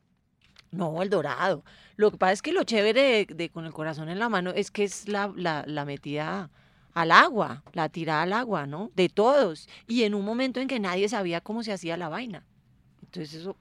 [0.70, 1.64] No, el dorado.
[1.96, 4.50] Lo que pasa es que lo chévere de, de con el corazón en la mano
[4.50, 6.48] es que es la, la, la metida
[6.94, 8.90] al agua, la tirada al agua, ¿no?
[8.94, 9.68] De todos.
[9.86, 12.44] Y en un momento en que nadie sabía cómo se hacía la vaina.
[13.02, 13.56] Entonces eso...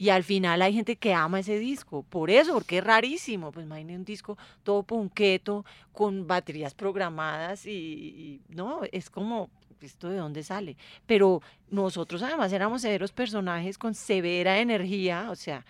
[0.00, 2.04] Y al final hay gente que ama ese disco.
[2.04, 3.50] Por eso, porque es rarísimo.
[3.50, 10.08] Pues imagínate un disco todo punqueto, con baterías programadas y, y- no, es como, ¿esto
[10.08, 10.76] de dónde sale?
[11.04, 15.64] Pero nosotros además éramos severos personajes con severa energía, o sea,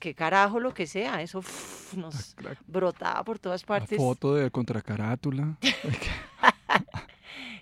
[0.00, 2.34] qué carajo lo que sea, eso uf, nos
[2.66, 3.96] brotaba por todas La partes.
[3.98, 5.56] foto de contracarátula.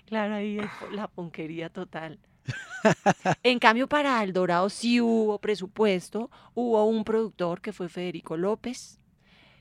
[0.05, 2.17] Claro, ahí es la ponquería total.
[3.43, 8.99] En cambio, para El Dorado sí hubo presupuesto, hubo un productor que fue Federico López,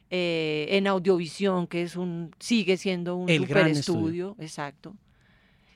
[0.09, 4.95] eh, en Audiovisión, que es un, sigue siendo un El super gran estudio, exacto.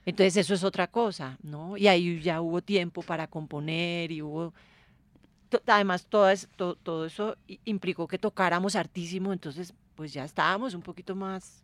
[0.07, 1.77] Entonces eso es otra cosa, ¿no?
[1.77, 4.55] Y ahí ya hubo tiempo para componer y hubo...
[5.67, 10.83] Además, todo, es- to- todo eso implicó que tocáramos hartísimo, entonces pues ya estábamos un
[10.83, 11.63] poquito más,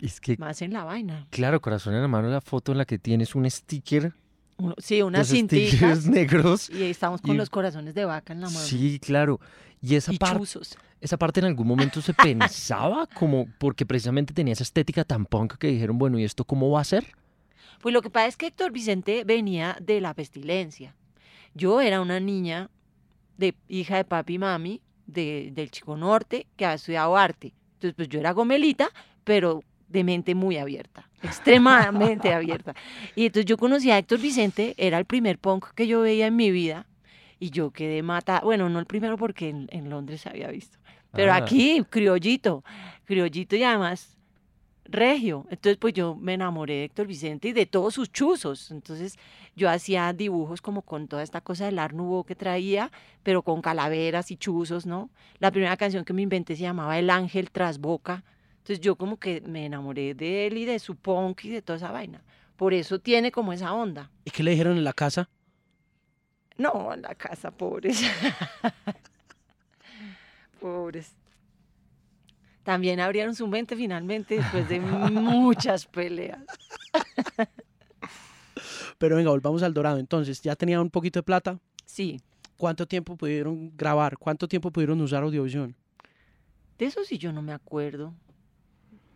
[0.00, 1.26] Es que, más en la vaina.
[1.30, 4.12] claro, corazón en la mano, la foto en la que tienes un sticker.
[4.56, 6.68] Uno- sí, unas stickers negros.
[6.70, 8.58] y estamos con y- los corazones de vaca en la mano.
[8.60, 9.40] Sí, claro.
[9.80, 10.42] Y esa y parte,
[11.00, 15.54] esa parte en algún momento se pensaba como porque precisamente tenía esa estética tan punk
[15.58, 17.06] que dijeron, bueno, ¿y esto cómo va a ser?
[17.80, 20.96] Pues lo que pasa es que Héctor Vicente venía de la pestilencia.
[21.54, 22.70] Yo era una niña
[23.38, 27.54] de hija de papi y mami de- del Chico Norte que había estudiado arte.
[27.74, 28.90] Entonces, pues yo era gomelita,
[29.24, 32.74] pero de mente muy abierta, extremadamente abierta.
[33.14, 36.36] Y entonces yo conocí a Héctor Vicente, era el primer punk que yo veía en
[36.36, 36.86] mi vida,
[37.40, 40.76] y yo quedé mata, bueno, no el primero porque en, en Londres se había visto,
[41.12, 41.36] pero Ah.
[41.36, 42.64] aquí, criollito,
[43.04, 44.17] criollito y además
[44.88, 45.46] regio.
[45.50, 48.70] Entonces, pues yo me enamoré de Héctor Vicente y de todos sus chuzos.
[48.70, 49.16] Entonces,
[49.54, 52.90] yo hacía dibujos como con toda esta cosa del Art Nouveau que traía,
[53.22, 55.10] pero con calaveras y chuzos, ¿no?
[55.38, 58.24] La primera canción que me inventé se llamaba El Ángel tras Boca.
[58.58, 61.76] Entonces, yo como que me enamoré de él y de su punk y de toda
[61.76, 62.22] esa vaina.
[62.56, 64.10] Por eso tiene como esa onda.
[64.24, 65.28] ¿Y qué le dijeron en la casa?
[66.56, 68.02] No, en la casa, pobres.
[70.60, 71.14] pobres.
[72.68, 76.44] También abrieron su mente finalmente después de muchas peleas.
[78.98, 79.96] Pero venga, volvamos al Dorado.
[79.96, 81.58] Entonces, ya tenía un poquito de plata.
[81.86, 82.20] Sí,
[82.58, 84.18] ¿Cuánto tiempo pudieron grabar?
[84.18, 85.74] ¿Cuánto tiempo pudieron usar Audiovisión?
[86.78, 88.12] de eso sí yo no me acuerdo.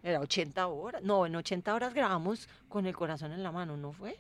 [0.03, 1.03] Era 80 horas.
[1.03, 4.17] No, en 80 horas grabamos con el corazón en la mano, ¿no fue?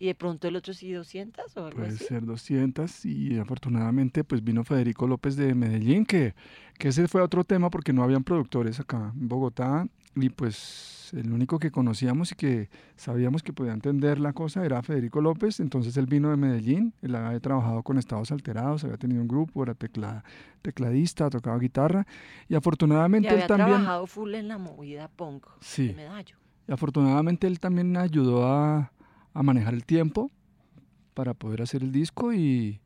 [0.00, 2.04] Y de pronto el otro sí 200 o algo Puede así.
[2.04, 6.34] ser 200 y afortunadamente pues vino Federico López de Medellín, que,
[6.78, 9.86] que ese fue otro tema porque no habían productores acá en Bogotá
[10.16, 14.82] y pues el único que conocíamos y que sabíamos que podía entender la cosa era
[14.82, 19.20] Federico López, entonces él vino de Medellín, él había trabajado con Estados Alterados, había tenido
[19.20, 20.24] un grupo, era tecla-
[20.62, 22.06] tecladista, tocaba guitarra
[22.48, 23.68] y Y afortunadamente había él también...
[23.68, 25.88] trabajado full en la movida punk Sí.
[25.88, 26.36] de Medallo.
[26.66, 28.92] Y afortunadamente él también ayudó a,
[29.34, 30.30] a manejar el tiempo
[31.14, 32.80] para poder hacer el disco y,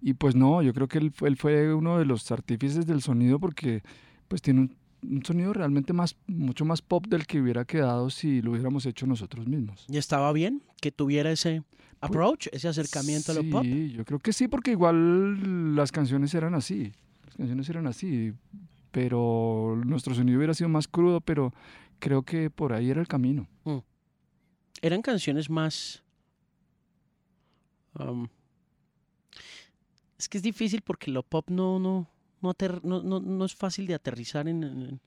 [0.00, 3.02] y pues no, yo creo que él, fue- él fue uno de los artífices del
[3.02, 3.82] sonido porque
[4.28, 8.42] pues tiene un, un sonido realmente más, mucho más pop del que hubiera quedado si
[8.42, 9.86] lo hubiéramos hecho nosotros mismos.
[9.88, 11.62] ¿Y estaba bien que tuviera ese
[12.00, 13.64] approach, ese acercamiento a lo pop?
[13.64, 16.92] Sí, yo creo que sí, porque igual las canciones eran así,
[17.26, 18.32] las canciones eran así,
[18.90, 21.52] pero nuestro sonido hubiera sido más crudo, pero
[21.98, 23.46] creo que por ahí era el camino.
[24.82, 26.02] Eran canciones más...
[27.98, 28.28] um,
[30.18, 32.06] es que es difícil porque lo pop no, no,
[32.42, 35.00] no, no, no, no es fácil de aterrizar en...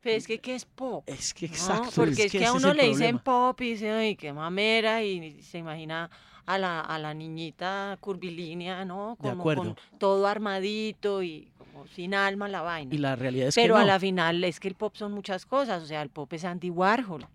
[0.00, 1.02] Pero es que, ¿qué es pop?
[1.06, 1.52] Es que ¿no?
[1.54, 1.90] exacto.
[1.96, 5.58] Porque es que, a uno le dicen pop y dice, ay, qué mamera, y se
[5.58, 6.08] imagina
[6.46, 9.16] a la, a la niñita curvilínea, ¿no?
[9.20, 9.62] De Como acuerdo.
[9.62, 12.94] con todo armadito y como sin alma la vaina.
[12.94, 13.86] Y la realidad es Pero que a no.
[13.88, 16.70] la final es que el pop son muchas cosas, o sea, el pop es Andy
[16.70, 17.26] Warhol,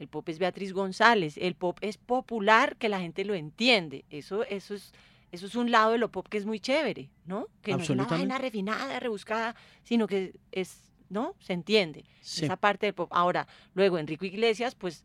[0.00, 4.42] el pop es Beatriz González, el pop es popular que la gente lo entiende, eso,
[4.44, 4.92] eso es...
[5.32, 7.46] Eso es un lado de lo pop que es muy chévere, ¿no?
[7.62, 11.36] Que no es una vaina refinada, rebuscada, sino que es, ¿no?
[11.38, 12.46] Se entiende Sí.
[12.46, 13.08] esa parte del pop.
[13.12, 15.04] Ahora, luego Enrico Iglesias, pues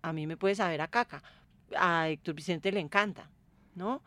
[0.00, 1.22] a- mí me puede saber a caca.
[1.76, 3.28] A Héctor Vicente le encanta,
[3.74, 4.02] ¿no?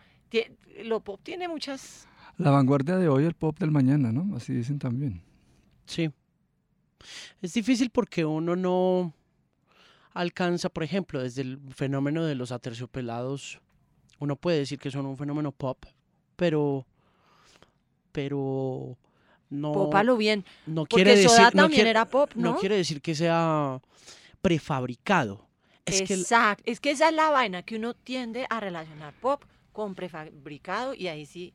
[0.84, 2.08] Lo pop tiene muchas.
[2.38, 4.36] La vanguardia de hoy, el pop del mañana, ¿no?
[4.36, 5.22] Así dicen también.
[5.86, 6.10] Sí.
[7.44, 9.14] Es difícil porque uno no
[10.16, 13.60] alcanza, por ejemplo, desde el fenómeno de los aterciopelados,
[14.18, 15.86] uno puede decir que son un fenómeno pop,
[16.36, 16.86] pero
[18.12, 18.98] pero
[19.50, 20.46] no Popalo bien.
[20.66, 22.58] no Porque quiere Soda decir no también quiere, era pop, no ¿no?
[22.58, 23.82] quiere decir que sea
[24.42, 25.46] prefabricado.
[25.86, 26.64] Es que el- Exacto.
[26.66, 31.08] Es que esa es la vaina que uno tiende a relacionar pop con prefabricado y
[31.08, 31.54] ahí sí.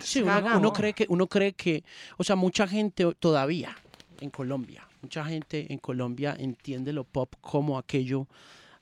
[0.00, 1.84] Sí, uno, cree que, uno cree que,
[2.16, 3.76] o sea, mucha gente todavía
[4.20, 8.26] en Colombia, mucha gente en Colombia entiende lo pop como aquello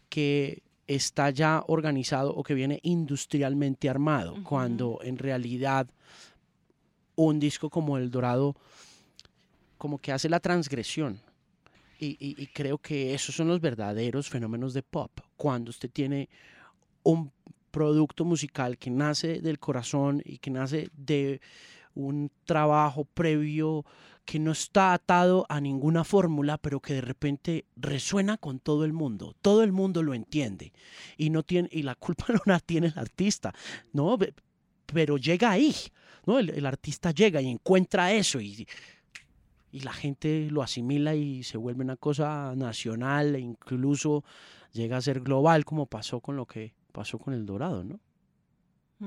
[0.08, 5.88] que está ya organizado o que viene industrialmente armado, cuando en realidad
[7.16, 8.54] un disco como El Dorado
[9.78, 11.20] como que hace la transgresión.
[11.98, 16.28] Y, y- y creo que esos son los verdaderos fenómenos de pop, cuando usted tiene
[17.02, 17.30] un
[17.70, 21.40] producto musical que nace del corazón y que nace de
[21.96, 23.84] un trabajo previo
[24.24, 28.92] que no está atado a ninguna fórmula, pero que de repente resuena con todo el
[28.92, 29.34] mundo.
[29.40, 30.72] Todo el mundo lo entiende
[31.16, 33.52] y no tiene y la culpa no la tiene el artista,
[33.92, 34.18] no,
[34.86, 35.74] pero llega ahí,
[36.26, 38.66] no, el, el artista llega y encuentra eso y
[39.76, 44.24] y la gente lo asimila y se vuelve una cosa nacional e incluso
[44.72, 48.00] llega a ser global como pasó con lo que pasó con el Dorado, ¿no?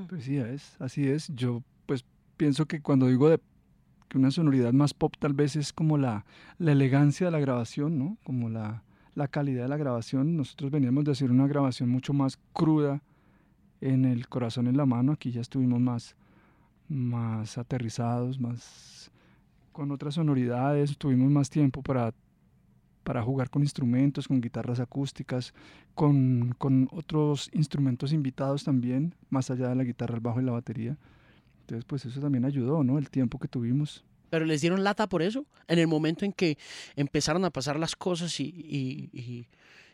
[0.08, 1.32] Pues sí, es, así es.
[1.34, 1.64] Yo
[2.40, 3.42] pienso que cuando digo de
[4.08, 6.26] que una sonoridad más pop tal vez es como la,
[6.58, 8.18] la elegancia de la grabación, ¿no?
[8.24, 8.82] Como la,
[9.14, 10.38] la calidad de la grabación.
[10.38, 13.04] Nosotros veníamos de hacer una grabación mucho más cruda
[13.82, 15.12] en el corazón en la mano.
[15.12, 16.16] Aquí ya estuvimos más,
[16.88, 19.12] más aterrizados, más
[19.74, 20.98] con otras sonoridades.
[20.98, 22.14] Tuvimos más tiempo para,
[23.04, 25.54] para jugar con instrumentos, con guitarras acústicas,
[25.94, 30.54] con, con otros instrumentos invitados también, más allá de la guitarra, el bajo y la
[30.54, 30.98] batería.
[31.70, 32.98] Entonces, pues eso también ayudó, ¿no?
[32.98, 34.04] El tiempo que tuvimos.
[34.32, 36.58] Pero les dieron lata por eso, en el momento en que
[36.96, 39.48] empezaron a pasar las cosas y, y- y-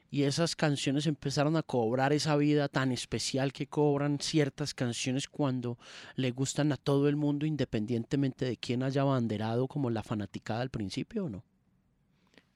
[0.09, 5.77] y esas canciones empezaron a cobrar esa vida tan especial que cobran ciertas canciones cuando
[6.15, 10.69] le gustan a todo el mundo independientemente de quién haya abanderado como la fanaticada al
[10.69, 11.43] principio o no.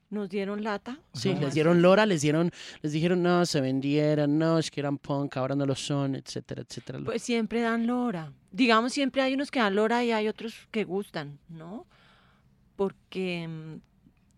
[0.10, 0.98] Nos dieron lata.
[1.14, 4.80] Sí, ¿cómo les dieron lora, les dieron, les dijeron no, se vendieran, no, es que
[4.80, 7.00] eran punk, ahora no lo son, etcétera, etcétera.
[7.06, 8.32] Pues siempre dan lora.
[8.52, 11.86] Digamos, siempre hay unos que dan lora y hay otros que gustan, ¿no?
[12.76, 13.76] Porque mm,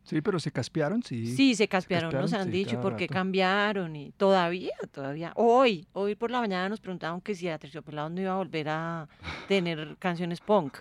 [0.04, 1.26] Sí, pero se caspearon, sí.
[1.36, 3.14] sí, se caspearon, nos caspearon, han sí, dicho, cada por qué rato.
[3.14, 5.32] cambiaron y todavía, todavía.
[5.36, 8.68] Hoy, hoy por la mañana nos preguntaban que si a Terciopelado no iba a volver
[8.68, 9.08] a
[9.48, 10.80] tener canciones punk.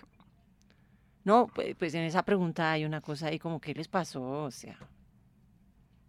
[1.23, 4.43] No, pues, pues en esa pregunta hay una cosa ahí como, ¿qué les pasó?
[4.43, 4.77] O sea,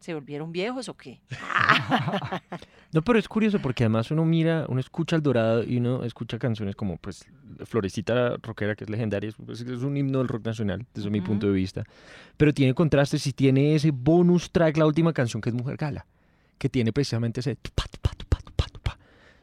[0.00, 1.20] ¿se volvieron viejos o qué?
[2.94, 6.38] No, pero es curioso porque además uno mira, uno escucha el Dorado y uno escucha
[6.38, 7.24] canciones como pues
[7.64, 11.22] Florecita Rockera, que es legendaria, es, pues, es un himno del rock nacional desde mi
[11.22, 11.84] punto de vista,
[12.36, 16.04] pero tiene contrastes y tiene ese bonus track, la última canción que es Mujer Gala,
[16.58, 18.98] que tiene precisamente ese tupa, tupa, tupa.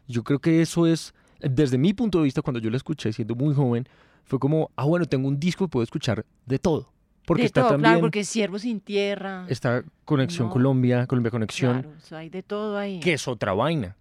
[0.07, 3.33] Yo creo que eso es, desde mi punto de vista, cuando yo la escuché siendo
[3.33, 3.87] muy joven,
[4.29, 6.93] fue como, ah, bueno, tengo un disco y puedo escuchar de todo.
[7.25, 9.45] Porque de está todo, también, claro, porque Siervo sin Tierra.
[9.49, 10.53] está Conexión No.
[10.53, 12.99] Colombia, Colombia Conexión, Claro, hay de todo ahí.
[13.01, 13.95] que es otra vaina.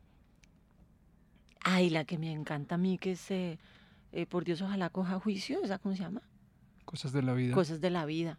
[1.64, 3.58] Ay, la que me encanta a mí, que es, eh,
[4.12, 6.22] eh, por Dios, ojalá coja juicio, ¿esa cómo se llama?
[6.84, 7.54] Cosas de la vida.
[7.54, 8.38] Cosas de la vida.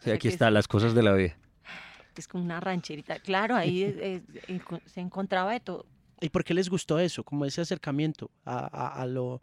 [0.00, 1.36] Sí, sea aquí está, es- las cosas de la vida.
[2.16, 3.18] Es como una rancherita.
[3.20, 5.86] Claro, ahí es- es- enco- se encontraba de todo.
[6.20, 7.24] ¿Y por qué les gustó eso?
[7.24, 9.40] Como ese acercamiento a, a- a lo,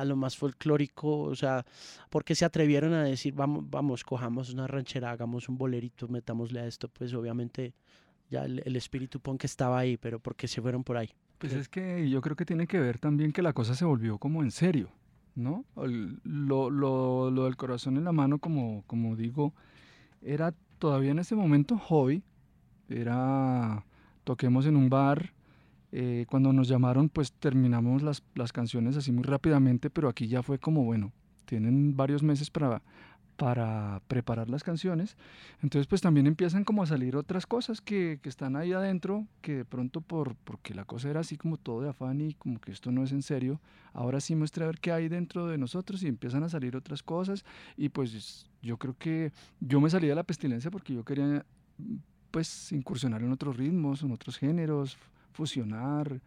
[0.00, 1.64] a lo más folclórico, o sea,
[2.10, 6.60] ¿por qué se atrevieron a decir, vamos, vamos, cojamos una ranchera, hagamos un bolerito, metámosle
[6.60, 6.88] a esto?
[6.88, 7.74] Pues obviamente
[8.30, 11.10] ya el, el espíritu punk estaba ahí, pero ¿por qué se fueron por ahí?
[11.38, 14.18] Pues es que yo creo que tiene que ver también que la cosa se volvió
[14.18, 14.90] como en serio,
[15.36, 15.64] ¿no?
[15.76, 19.54] Lo, lo- lo del corazón en la mano, como, como digo,
[20.20, 22.22] era todavía en ese momento hobby.
[22.88, 23.84] Era,
[24.24, 25.32] toquemos en un bar.
[25.92, 30.42] Eh, cuando nos llamaron, pues terminamos las, las canciones así muy rápidamente, pero aquí ya
[30.42, 31.12] fue como, bueno,
[31.46, 32.82] tienen varios meses para,
[33.38, 35.16] para preparar las canciones.
[35.62, 39.58] Entonces, pues también empiezan como a salir otras cosas que, que están ahí adentro, que
[39.58, 42.72] de pronto por, porque la cosa era así como todo de afán y como que
[42.72, 43.60] esto no es en serio,
[43.92, 47.02] ahora sí muestra a ver qué hay dentro de nosotros y empiezan a salir otras
[47.02, 47.44] cosas.
[47.76, 51.46] Y pues yo creo que yo me salí de la pestilencia porque yo quería
[52.30, 54.98] pues incursionar en otros ritmos, en otros géneros,
[55.32, 56.20] fusionar,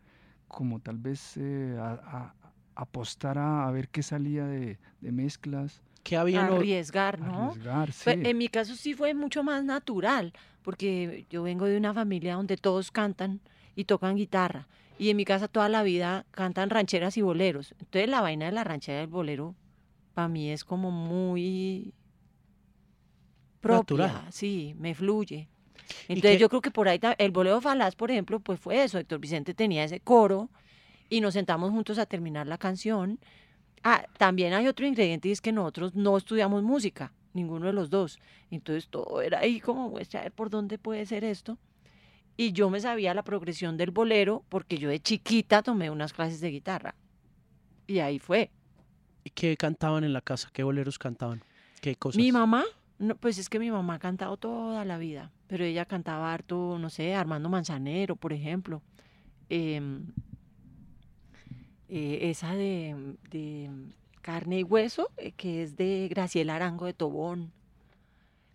[0.48, 2.36] como tal vez eh, a- a-
[2.76, 7.52] apostar a, a ver qué salía de, de mezclas, ¿Qué había no- Arriesgar, ¿no?
[7.52, 8.06] arriesgar, sí.
[8.06, 10.34] Pe- En mi caso sí fue mucho más natural,
[10.64, 13.40] porque yo vengo de una familia donde todos cantan
[13.76, 14.68] y tocan guitarra.
[14.98, 17.76] Y en mi casa toda la vida cantan rancheras y boleros.
[17.80, 19.56] Entonces la vaina de la ranchera y el bolero
[20.16, 21.94] para mí es como muy
[23.60, 24.32] propia, Natural.
[24.32, 25.48] sí, me fluye.
[26.08, 28.98] Entonces yo creo que por ahí el bolero falaz, por ejemplo, pues fue eso.
[28.98, 30.50] Héctor Vicente tenía ese coro
[31.10, 33.20] y nos sentamos juntos a terminar la canción.
[33.84, 37.90] Ah, también hay otro ingrediente y es que nosotros no estudiamos música, ninguno de los
[37.90, 38.20] dos.
[38.50, 41.58] Entonces todo era ahí como, pues, a ver por dónde puede ser esto.
[42.38, 46.42] Y yo me sabía la progresión del bolero porque yo de chiquita tomé unas clases
[46.42, 46.96] de guitarra.
[47.88, 48.52] Y ahí fue.
[49.24, 50.50] ¿Y qué cantaban en la casa?
[50.54, 51.44] ¿Qué boleros cantaban?
[51.82, 52.18] ¿Qué cosas?
[52.18, 52.64] Mi mamá,
[53.20, 56.90] pues es que mi mamá ha cantado toda la vida, pero ella cantaba harto, no
[56.90, 58.82] sé, Armando Manzanero, por ejemplo.
[59.50, 60.08] Em,
[61.90, 63.70] eh, esa de, de
[64.22, 67.52] Carne y Hueso, eh, que es de Graciela Arango de Tobón.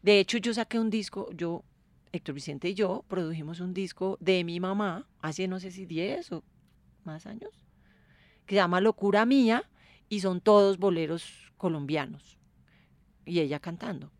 [0.03, 1.64] De hecho, yo saqué un disco, yo,
[2.12, 6.33] Héctor Vicente y yo, produjimos un disco de mi mamá, hace no sé si 10
[6.33, 6.45] o
[7.05, 7.51] más años,
[8.47, 9.68] que se llama Locura Mía,
[10.09, 12.39] y son todos boleros colombianos
[13.25, 14.11] y ella cantando.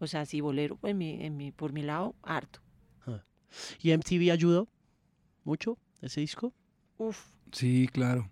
[0.00, 2.60] O sea, sí, bolero en mi, en mi, por mi lado, harto.
[3.82, 4.68] ¿Y MTV ayudó
[5.44, 6.52] mucho ese disco?
[6.98, 7.18] Uf,
[7.52, 8.28] Sí, claro.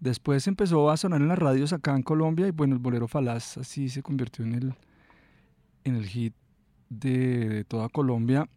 [0.00, 3.56] Después empezó a sonar en las radios acá en Colombia y bueno, el bolero falaz
[3.58, 4.74] así se convirtió en el,
[5.84, 6.34] en el hit
[6.90, 8.48] de, de toda Colombia.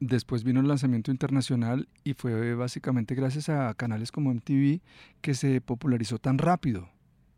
[0.00, 4.80] Después vino el lanzamiento internacional y fue básicamente gracias a canales como MTV
[5.20, 6.88] que se popularizó tan rápido,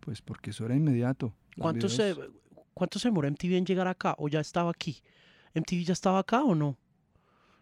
[0.01, 1.33] pues porque eso era inmediato.
[1.57, 2.31] Los ¿Cuánto se, videos-
[2.75, 4.15] ¿Cuánto se demoró MTV en llegar acá?
[4.19, 5.03] ¿O ya estaba aquí?
[5.55, 6.77] ¿MTV ya estaba acá o no?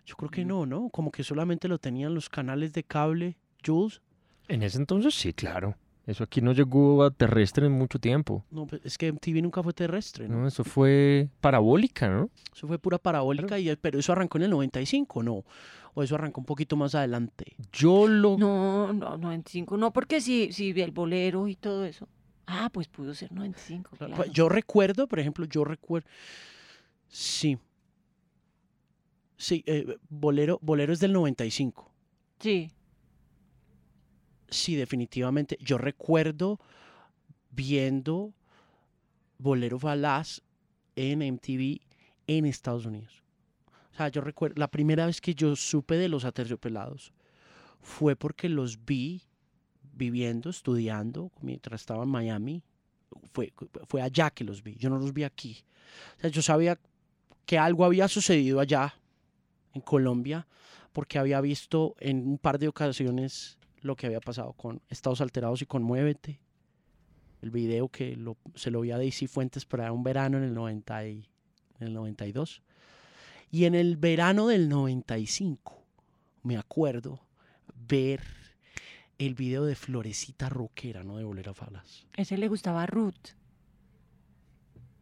[0.06, 0.88] Yo creo que no, ¿no?
[0.90, 4.00] Como que solamente lo tenían los canales de cable, Jules.
[4.48, 5.76] En ese entonces sí, claro.
[6.06, 8.44] Eso aquí no llegó a terrestre en mucho tiempo.
[8.50, 10.40] No, pues, es que MTV nunca fue terrestre, ¿no?
[10.40, 10.48] ¿no?
[10.48, 12.30] Eso fue parabólica, ¿no?
[12.52, 15.44] Eso fue pura parabólica, y, pero eso arrancó en el 95, ¿no?
[15.94, 17.54] O eso arrancó un poquito más adelante.
[17.72, 18.36] Yo lo...
[18.38, 22.08] no, no, 95, no, porque si, si el bolero y todo eso.
[22.53, 24.16] Ah, pues pudo ser 95, Claro, claro.
[24.24, 26.09] pues, Yo recuerdo, por ejemplo, yo recuerdo.
[27.09, 27.57] Sí.
[29.36, 31.90] Sí, eh, Bolero, Bolero es del 95.
[32.40, 32.70] Sí,
[34.48, 35.57] Sí, definitivamente.
[35.61, 36.59] Yo recuerdo
[37.53, 38.34] viendo
[39.38, 40.40] Bolero Falaz
[40.96, 41.80] en MTV
[42.26, 43.22] en Estados Unidos.
[43.92, 47.12] O sea, yo recuerdo, la primera vez que yo supe de los aterciopelados
[47.80, 49.22] fue porque los vi
[50.01, 52.62] viviendo, estudiando, mientras estaba en Miami.
[53.34, 53.53] Fue,
[53.86, 55.62] fue allá que los vi, yo no los vi aquí.
[56.16, 56.78] O sea, yo sabía
[57.44, 58.94] que algo había sucedido allá,
[59.74, 60.46] en Colombia,
[60.92, 65.61] porque había visto en un par de ocasiones lo que había pasado con Estados Alterados
[65.62, 66.40] y con Muévete.
[67.42, 70.55] El video que lo- se lo vi a Daisy Fuentes para un verano en el,
[70.55, 71.28] 90 y-
[71.78, 72.62] en el 92.
[73.51, 75.82] Y en el verano del 95,
[76.42, 77.20] me acuerdo
[77.88, 78.22] ver
[79.26, 82.06] el video de Florecita Roquera, no de Bolera Falas.
[82.16, 83.36] ese le gustaba a Ruth.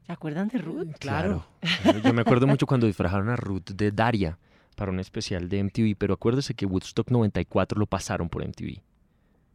[0.06, 0.88] ¿Se acuerdan de Ruth?
[0.98, 1.46] Claro.
[1.82, 4.38] Claro, Yo me acuerdo mucho cuando disfrazaron a Ruth de Daria
[4.74, 8.80] para un especial de MTV, pero acuérdese que Woodstock 94 lo pasaron por MTV.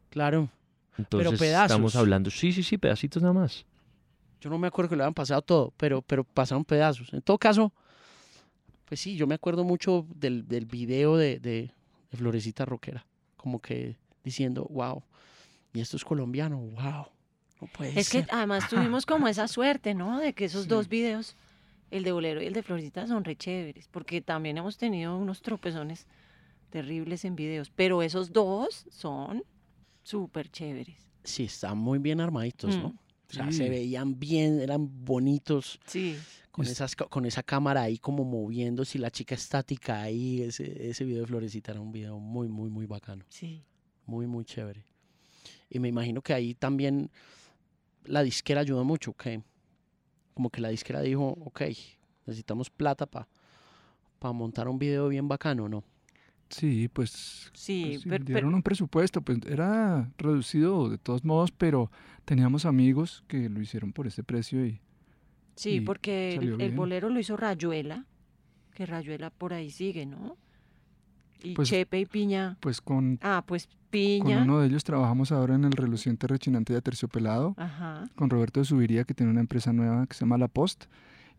[0.09, 0.49] Claro.
[0.97, 1.72] Entonces pedazos.
[1.72, 3.66] estamos hablando, sí, sí, sí, pedacitos nada más.
[4.39, 7.11] Yo no me acuerdo que lo habían pasado todo, pero, pero pasaron pedazos.
[7.14, 7.74] En todo caso,
[8.86, 11.72] pues sí, yo me acuerdo mucho del, del video de, de,
[12.11, 13.05] de Florecita Roquera.
[13.38, 15.03] Como que diciendo, wow,
[15.74, 17.07] y esto es colombiano, wow.
[17.61, 20.19] No puede Es que además tuvimos como esa suerte, ¿no?
[20.19, 20.69] De que esos Sí.
[20.69, 21.36] dos videos,
[21.91, 25.41] el de Bolero y el de Florita, son re chéveres, porque también hemos tenido unos
[25.41, 26.07] tropezones
[26.69, 29.43] terribles en videos, pero esos dos son
[30.01, 31.07] súper chéveres.
[31.24, 32.89] Sí, están muy bien armaditos, ¿no?
[32.89, 32.97] Mm.
[33.30, 33.57] O sea, Sí.
[33.59, 36.17] se veían bien, eran bonitos, Sí.
[36.51, 40.41] con, Es- esas, con esa cámara ahí como moviéndose y la chica estática ahí.
[40.41, 43.24] Ese, ese video de Florecita era un video muy, muy, muy bacano.
[43.30, 43.63] Sí.
[44.06, 44.86] Muy, muy chévere.
[45.70, 47.10] Y me imagino que ahí también
[48.06, 49.41] la disquera ayudó mucho, que
[50.34, 51.62] como que la disquera dijo, ok,
[52.26, 53.28] necesitamos plata para
[54.34, 55.84] montar un video bien bacano, ¿no?
[56.49, 61.51] Sí, pues Sí, Pues sí, pero, dieron un presupuesto, pues era reducido de todos modos,
[61.51, 61.91] pero
[62.26, 64.80] teníamos amigos que lo hicieron por ese precio y
[65.56, 68.06] sí, y porque salió el, bolero lo hizo Rayuela,
[68.76, 70.38] que Rayuela por ahí sigue, ¿no?
[71.42, 72.58] Y Pues- Chepe y Piña.
[72.60, 74.44] pues con, Ah, pues con Piña.
[74.44, 78.10] uno de ellos trabajamos ahora en el reluciente rechinante de Terciopelado, Ajá.
[78.16, 80.86] con Roberto de Subiría, que tiene una empresa nueva que se llama La Post,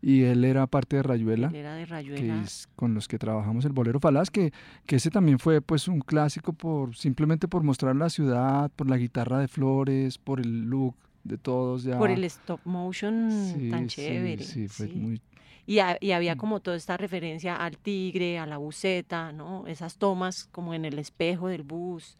[0.01, 1.47] y él era parte de Rayuela.
[1.47, 2.41] él era de que Rayuela.
[2.43, 4.53] es con los que trabajamos el Bolero Falaz, que,
[4.85, 8.97] que ese también fue pues un clásico por simplemente por mostrar la ciudad, por la
[8.97, 11.97] guitarra de flores, por el look de todos ya.
[11.97, 14.43] Por el stop motion Sí, tan sí, chévere.
[14.43, 14.93] Sí, fue sí.
[14.93, 15.19] muy
[15.67, 16.37] Y, ha- y había Mm.
[16.37, 19.65] como toda esta referencia al tigre, a la buceta, ¿no?
[19.67, 22.17] Esas tomas como en el espejo del bus.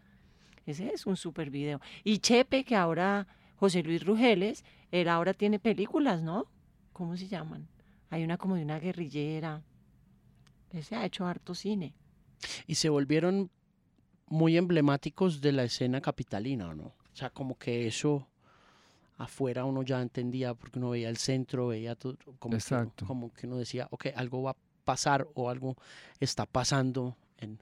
[0.66, 1.80] Ese es un super video.
[2.04, 3.28] Y Chepe, que ahora,
[3.58, 6.48] José Luis Rugeles, él ahora tiene películas, ¿no?
[6.92, 7.68] ¿Cómo se llaman?
[8.10, 9.62] Hay una como de una guerrillera.
[10.72, 11.94] Ese ha hecho harto cine.
[12.68, 13.50] Y se volvieron
[14.28, 16.86] muy emblemáticos de la escena capitalina, ¿no?
[16.86, 18.28] O sea, como que eso
[19.18, 23.06] afuera uno ya entendía porque uno veía el centro, veía todo, como, que, Exacto.
[23.06, 25.76] como que uno decía, ok, algo va a pasar o algo
[26.20, 27.60] está pasando en,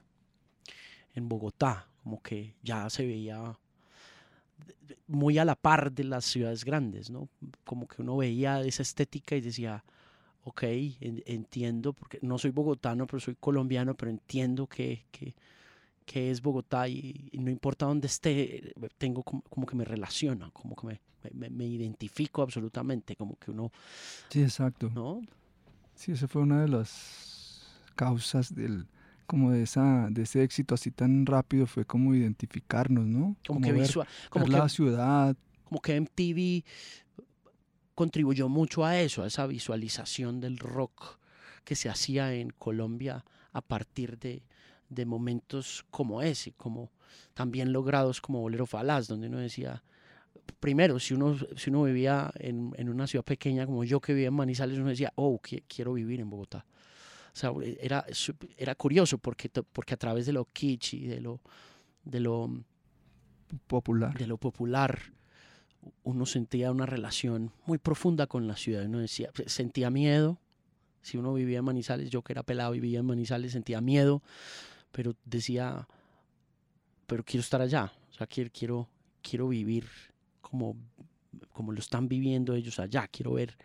[1.14, 3.58] en Bogotá, como que ya se veía
[5.06, 7.28] muy a la par de las ciudades grandes, ¿no?
[7.64, 9.84] Como que uno veía esa estética y decía,
[10.44, 15.34] ok, en- entiendo, porque no soy bogotano, pero soy colombiano, pero entiendo que, que,
[16.04, 20.50] que es Bogotá y, y no importa dónde esté, tengo como, como que me relaciona,
[20.50, 21.00] como que me,
[21.32, 23.70] me, me identifico absolutamente, como que uno,
[24.28, 24.90] Sí, exacto.
[24.94, 25.22] ¿no?
[25.94, 27.62] Sí, esa fue una de las
[27.94, 28.86] causas del
[29.26, 33.36] como de esa de ese éxito así tan rápido fue como identificarnos, ¿no?
[33.46, 36.64] Como, que ver, visual, como ver que la ciudad, como que MTV
[37.94, 41.18] contribuyó mucho a eso, a esa visualización del rock
[41.64, 44.42] que se hacía en Colombia a partir de,
[44.88, 46.90] de momentos como ese, como
[47.34, 49.82] también logrados como Bolero Falaz, donde uno decía,
[50.60, 54.28] primero, si uno, si uno vivía en, en una ciudad pequeña como yo que vivía
[54.28, 56.64] en Manizales, uno decía, oh, qui- quiero vivir en Bogotá.
[57.32, 61.20] O sea, era, sup- era curioso porque, porque a través de lo kitsch y de
[61.20, 61.40] lo,
[62.04, 62.50] de lo,
[63.66, 64.16] Popular.
[64.18, 64.98] de lo popular,
[66.02, 68.84] uno sentía una relación muy profunda con la ciudad.
[68.86, 70.38] Uno decía, sentía miedo.
[71.02, 74.22] Si uno vivía en Manizales, yo que era pelado y vivía en Manizales, sentía miedo,
[74.94, 75.88] pero decía,
[77.06, 77.92] pero quiero estar allá.
[78.10, 78.88] O sea, quiero, quiero,
[79.22, 79.86] quiero vivir
[80.40, 80.76] como,
[81.52, 83.08] como lo están viviendo ellos allá.
[83.08, 83.56] Quiero ver,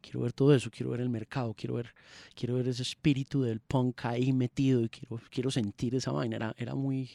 [0.00, 1.92] quiero ver todo eso, quiero ver el mercado, quiero ver,
[2.36, 6.36] quiero ver ese espíritu del punk ahí metido y quiero, quiero sentir esa vaina.
[6.36, 7.10] Era, era muy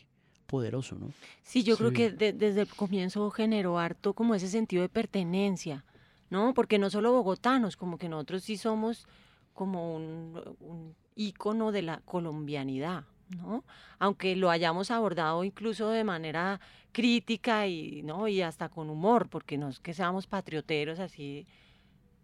[0.47, 1.13] poderoso, ¿no?
[1.43, 1.95] Sí, yo creo Sí.
[1.95, 5.85] que de- desde el comienzo generó harto como ese sentido de pertenencia,
[6.29, 6.53] ¿no?
[6.53, 9.07] Porque no solo bogotanos, como que nosotros sí somos
[9.53, 13.63] como un, un ícono de la colombianidad, ¿no?
[13.99, 16.59] Aunque lo hayamos abordado incluso de manera
[16.91, 18.27] crítica y, ¿no?
[18.27, 21.47] y hasta con humor, porque no es que seamos patrioteros así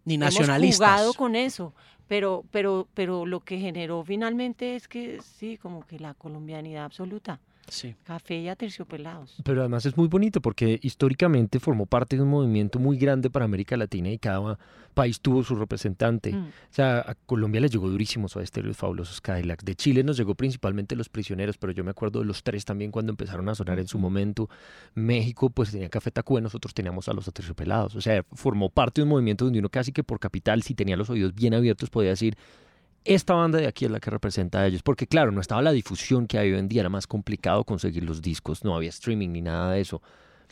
[0.04, 0.76] Ni hemos nacionalistas.
[0.78, 1.74] jugado con eso,
[2.06, 7.40] pero, pero, pero lo que generó finalmente es que sí, como que la colombianidad absoluta,
[7.68, 7.94] Sí.
[8.04, 9.36] café y aterciopelados.
[9.44, 13.44] Pero además es muy bonito porque históricamente formó parte de un movimiento muy grande para
[13.44, 14.58] América Latina y cada
[14.94, 16.32] país tuvo su representante.
[16.32, 16.46] Mm.
[16.46, 19.64] O sea, a Colombia les llegó durísimo a Estéreo y Fabulosos Cadillacs.
[19.64, 22.90] De Chile nos llegó principalmente Los Prisioneros, pero yo me acuerdo de los tres también
[22.90, 24.48] cuando empezaron a sonar en su momento.
[24.94, 27.94] México pues tenía Café Tacuba, nosotros teníamos a los Aterciopelados.
[27.94, 30.96] O sea, formó parte de un movimiento donde uno casi que por capital, si tenía
[30.96, 32.36] los oídos bien abiertos, podía decir,
[33.04, 34.82] esta banda de aquí es la que representa a ellos.
[34.82, 38.04] Porque claro, no estaba la difusión que hay hoy en día, era más complicado conseguir
[38.04, 40.02] los discos, no había streaming ni nada de eso.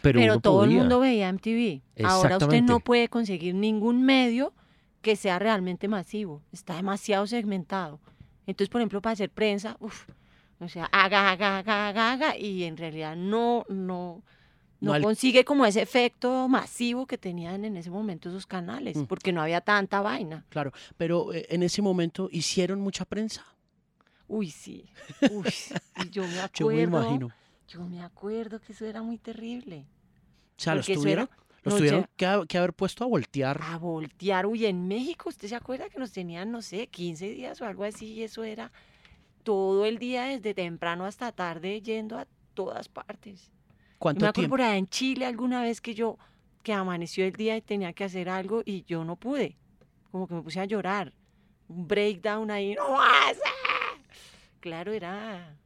[0.02, 1.80] Pero, todo el mundo veía MTV.
[2.04, 4.52] Ahora usted no puede conseguir ningún medio
[5.00, 6.42] que sea realmente masivo.
[6.52, 8.00] Está demasiado segmentado.
[8.46, 10.08] Entonces, por ejemplo, para hacer prensa, uf,
[10.60, 14.22] o sea, haga, haga, haga, haga, haga, y en realidad no, no,
[14.80, 19.04] no, consigue como ese efecto masivo que tenían en ese momento esos canales, Mm.
[19.04, 20.44] porque no había tanta vaina.
[20.50, 23.44] Claro, pero eh, en ese momento hicieron mucha prensa.
[24.28, 24.84] Uy, sí.
[25.32, 25.44] Uy,
[26.10, 26.50] yo me acuerdo.
[26.52, 27.30] Yo me imagino.
[27.68, 29.86] Yo me acuerdo que eso era muy terrible.
[30.58, 33.60] O sea, los tuvieron, era- los no, tuvieron ya- que, que haber puesto a voltear.
[33.62, 34.46] a voltear.
[34.46, 37.84] Uy, en México, ¿usted se acuerda que nos tenían, no sé, 15 días o algo
[37.84, 38.06] así?
[38.14, 38.70] Y eso era
[39.42, 43.50] todo el día, desde temprano hasta tarde, yendo a todas partes.
[43.98, 44.52] ¿Cuánto me acuerdo tiempo?
[44.56, 46.18] por allá en Chile alguna vez que yo,
[46.62, 49.56] que amaneció el día y tenía que hacer algo y yo no pude.
[50.10, 51.12] Como que me puse a llorar.
[51.68, 52.74] Un breakdown ahí.
[52.74, 54.60] ¡No vas a-".
[54.60, 55.56] Claro, era.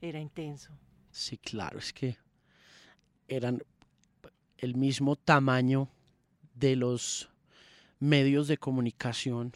[0.00, 0.72] Era intenso.
[1.10, 2.16] Sí, claro, es que
[3.28, 3.62] eran
[4.58, 5.88] el mismo tamaño
[6.54, 7.28] de los
[8.00, 9.52] medios de comunicación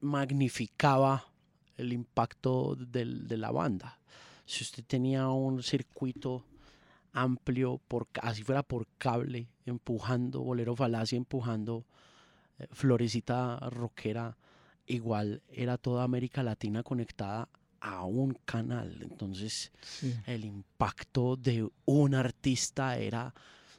[0.00, 1.26] magnificaba
[1.76, 3.98] el impacto del- de la banda.
[4.46, 6.44] Si usted tenía un circuito
[7.12, 11.84] amplio, por, así fuera por cable, empujando Bolero Falacia, empujando
[12.58, 14.36] eh, Florecita Rockera,
[14.86, 17.48] igual era toda América Latina conectada
[17.80, 18.98] a un canal.
[19.02, 20.14] Entonces, Sí.
[20.26, 23.32] el impacto de un artista era,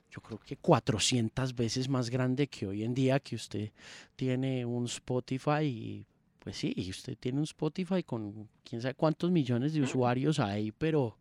[0.09, 3.71] yo creo que 400 veces más grande que hoy en día que usted
[4.15, 6.05] tiene un Spotify y
[6.39, 11.15] pues sí, usted tiene un Spotify con quién sabe cuántos millones de usuarios hay, pero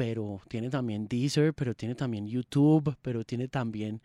[0.00, 4.00] pero tiene también Deezer, pero tiene también YouTube, pero tiene también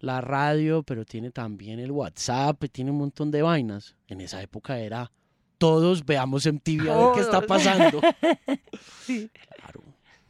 [0.00, 3.94] la radio, pero tiene también el WhatsApp, tiene un montón de vainas.
[4.08, 5.12] En esa época era
[5.56, 8.00] todos veamos MTV a ver qué está pasando.
[9.04, 9.30] Sí.
[9.56, 9.84] Claro,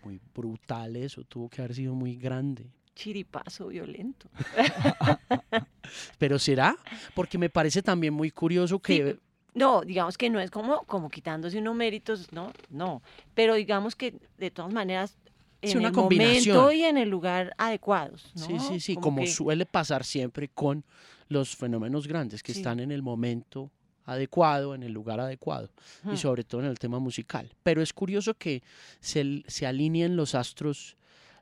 [0.05, 2.67] muy brutal eso, tuvo que haber sido muy grande.
[2.95, 4.29] Chiripazo violento.
[6.19, 6.77] Pero será,
[7.15, 9.19] porque me parece también muy curioso que
[9.57, 13.03] No, digamos que no es como, como quitándose unos méritos, no, no.
[13.35, 15.17] Pero digamos que de todas maneras,
[15.63, 16.57] en Sí, una el combinación.
[16.59, 18.31] momento y en el lugar adecuados.
[18.35, 18.47] ¿no?
[18.47, 20.85] sí, sí, sí, como, que- suele pasar siempre con
[21.29, 22.61] los fenómenos grandes que Sí.
[22.61, 23.71] están en el momento
[24.05, 25.71] adecuado, en el lugar adecuado,
[26.13, 27.51] y sobre todo en el tema musical.
[27.65, 28.63] Pero es curioso que
[29.01, 30.97] se, se alineen los astros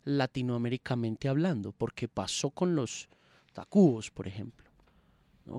[0.04, 3.08] latinoamericamente hablando, porque pasó con los
[3.52, 4.63] tacubos, por ejemplo.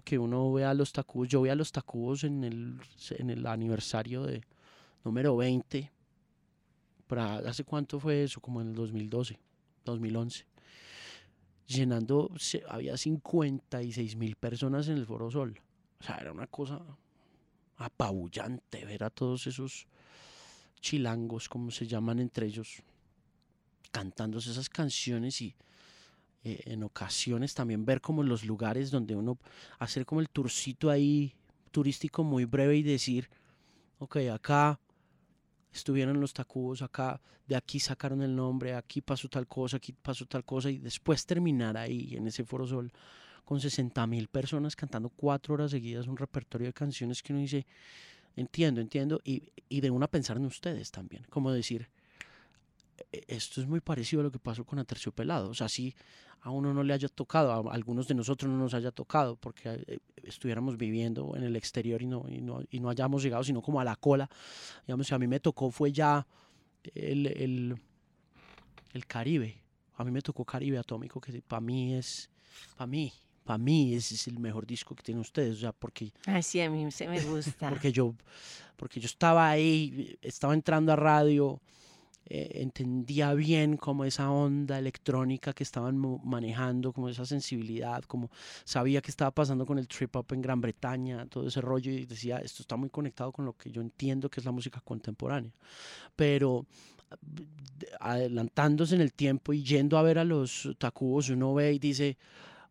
[0.03, 2.79] Que uno ve a los tacubos, yo vi a los tacubos en el,
[3.11, 4.41] en el aniversario de
[5.03, 5.91] número 20.
[7.07, 8.41] Para, ¿Hace cuánto fue eso?
[8.41, 9.39] Como en el 2012,
[9.85, 10.45] 2011.
[11.67, 12.31] Llenando,
[12.67, 15.59] había 56 mil personas en el Foro Sol.
[15.99, 16.81] O sea, era una cosa
[17.77, 19.87] apabullante ver a todos esos
[20.79, 22.81] chilangos, como se llaman entre ellos,
[23.91, 25.55] cantándose esas canciones y
[26.45, 29.37] eh, en ocasiones también ver como los lugares donde uno
[29.79, 31.35] hacer como el tourcito ahí
[31.71, 33.29] turístico muy breve y decir,
[33.99, 34.79] ok, acá
[35.73, 40.25] estuvieron los tacubos, acá, de aquí sacaron el nombre, aquí pasó tal cosa, aquí pasó
[40.25, 42.91] tal cosa, y después terminar ahí en ese Foro Sol
[43.43, 47.65] con 60 mil personas cantando cuatro horas seguidas un repertorio de canciones que uno dice,
[48.35, 51.89] entiendo, entiendo, y, y de una pensar en ustedes también, como decir, "E-
[53.11, 55.95] esto es muy parecido a lo que pasó con Aterciopelado, o sea, si
[56.41, 59.83] a uno no le haya tocado, a algunos de nosotros no nos haya tocado, porque
[59.87, 63.61] eh, estuviéramos viviendo en el exterior y no, y no, y no hayamos llegado, sino
[63.61, 64.29] como a la cola,
[64.85, 66.25] digamos, si a mí me tocó fue ya
[66.93, 67.75] el, el,
[68.93, 69.59] el Caribe,
[69.95, 72.29] a mí me tocó Caribe Atómico, que para mí es,
[72.77, 73.11] para mí,
[73.43, 76.61] para mí ese es el mejor disco que tienen ustedes, o sea, porque Ay, sí,
[76.61, 77.69] a mí se me gusta.
[77.69, 78.13] porque yo,
[78.75, 81.59] porque yo estaba ahí, estaba entrando a radio,
[82.27, 88.29] eh, entendía bien como esa onda electrónica que estaban manejando, como esa sensibilidad, como
[88.63, 92.05] sabía que estaba pasando con el trip up en Gran Bretaña, todo ese rollo y
[92.05, 95.51] decía, esto está muy conectado con lo que yo entiendo que es la música contemporánea.
[96.15, 96.65] Pero
[97.21, 101.79] de- adelantándose en el tiempo y yendo a ver a los tacubos, uno ve y
[101.79, 102.17] dice,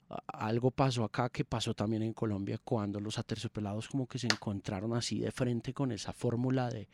[0.09, 4.27] "A- algo pasó acá que pasó también en Colombia cuando los aterciopelados como que se
[4.27, 6.89] encontraron así de frente con esa fórmula de,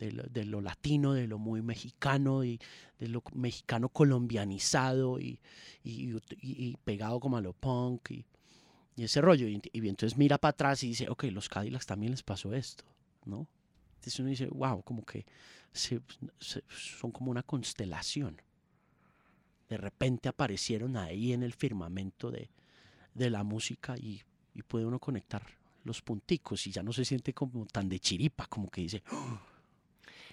[0.00, 2.58] de, lo, latino, de lo muy mexicano y
[2.98, 5.38] de lo mexicano colombianizado y,
[5.84, 8.24] y, pegado como a lo punk y,
[8.96, 9.46] ese rollo.
[9.46, 12.84] Y, entonces mira para atrás y dice, ok, los Cadillacs también les pasó esto,
[13.24, 13.46] ¿no?
[13.96, 15.26] Entonces uno dice, wow, como que
[15.72, 18.40] son como una constelación.
[19.68, 22.50] De repente aparecieron ahí en el firmamento de,
[23.14, 24.22] de la música y,
[24.54, 25.46] y puede uno conectar
[25.84, 29.02] los punticos y ya no se siente como tan de chiripa, como que dice,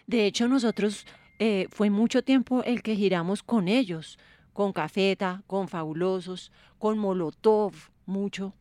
[0.07, 1.05] De hecho, nosotros
[1.37, 4.17] eh, fue mucho tiempo el que giramos con ellos,
[4.53, 7.73] con Cafeta, con Fabulosos, con Molotov,
[8.05, 8.53] mucho,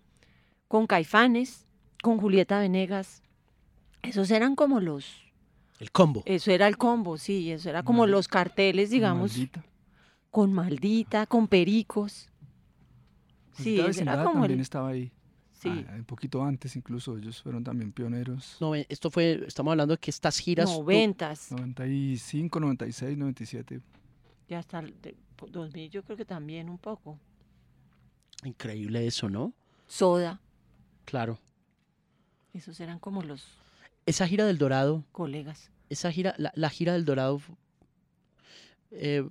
[0.68, 1.64] con Caifanes,
[2.03, 3.22] con Julieta Venegas.
[4.03, 5.24] Esos eran como los,
[5.78, 6.22] el combo.
[6.26, 9.64] eso era el combo, sí, eso era como los carteles, digamos, Maldita.
[10.30, 12.28] con Maldita, con Pericos.
[13.53, 15.12] Sí, ese era como también el, estaba ahí.
[15.75, 18.57] Sí, Ah, un poquito antes incluso, ellos fueron también pioneros.
[18.61, 20.71] No, eh, esto fue, estamos hablando de que estas giras...
[20.71, 23.81] tú- noventas, 95, 96, 97.
[24.49, 25.17] y hasta el de-
[25.51, 27.19] 2000 yo creo que también un poco.
[28.45, 29.53] Increíble eso, ¿no?
[29.87, 30.41] Soda,
[31.05, 31.39] Claro.
[32.53, 33.47] esos eran como los
[34.07, 35.71] Esa gira del Dorado, colegas.
[35.91, 37.41] esa gira, la, la gira del Dorado,
[38.91, 39.27] eh,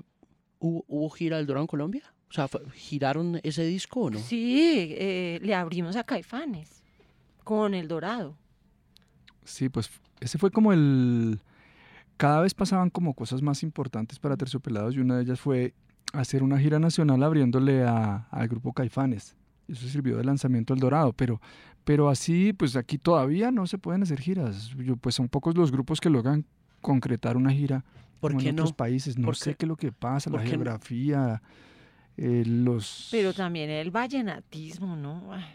[0.59, 2.03] ¿hubo, hubo gira del Dorado en Colombia?
[2.29, 4.19] O sea, fue- ¿giraron ese disco o no?
[4.19, 6.83] Sí, eh, le abrimos a Caifanes
[7.43, 8.35] con El Dorado.
[9.43, 11.39] Sí, pues ese fue como el...
[12.17, 15.73] Cada vez pasaban como cosas más importantes para Terciopelados y una de ellas fue
[16.13, 19.35] hacer una gira nacional abriéndole a- al grupo Caifanes.
[19.67, 21.41] Eso sirvió de lanzamiento al Dorado, pero,
[21.83, 24.69] pero así, pues aquí todavía no se pueden hacer giras.
[24.77, 26.45] Yo, pues son pocos los grupos que logran
[26.81, 27.83] concretar una gira
[28.21, 28.63] ¿Por como qué en no?
[28.63, 29.17] otros países.
[29.17, 30.43] No ¿Por sé qué- qué es lo que pasa, la no?
[32.17, 33.09] Eh, los...
[33.11, 35.33] Pero también el vallenatismo, ¿no?
[35.33, 35.45] Ay,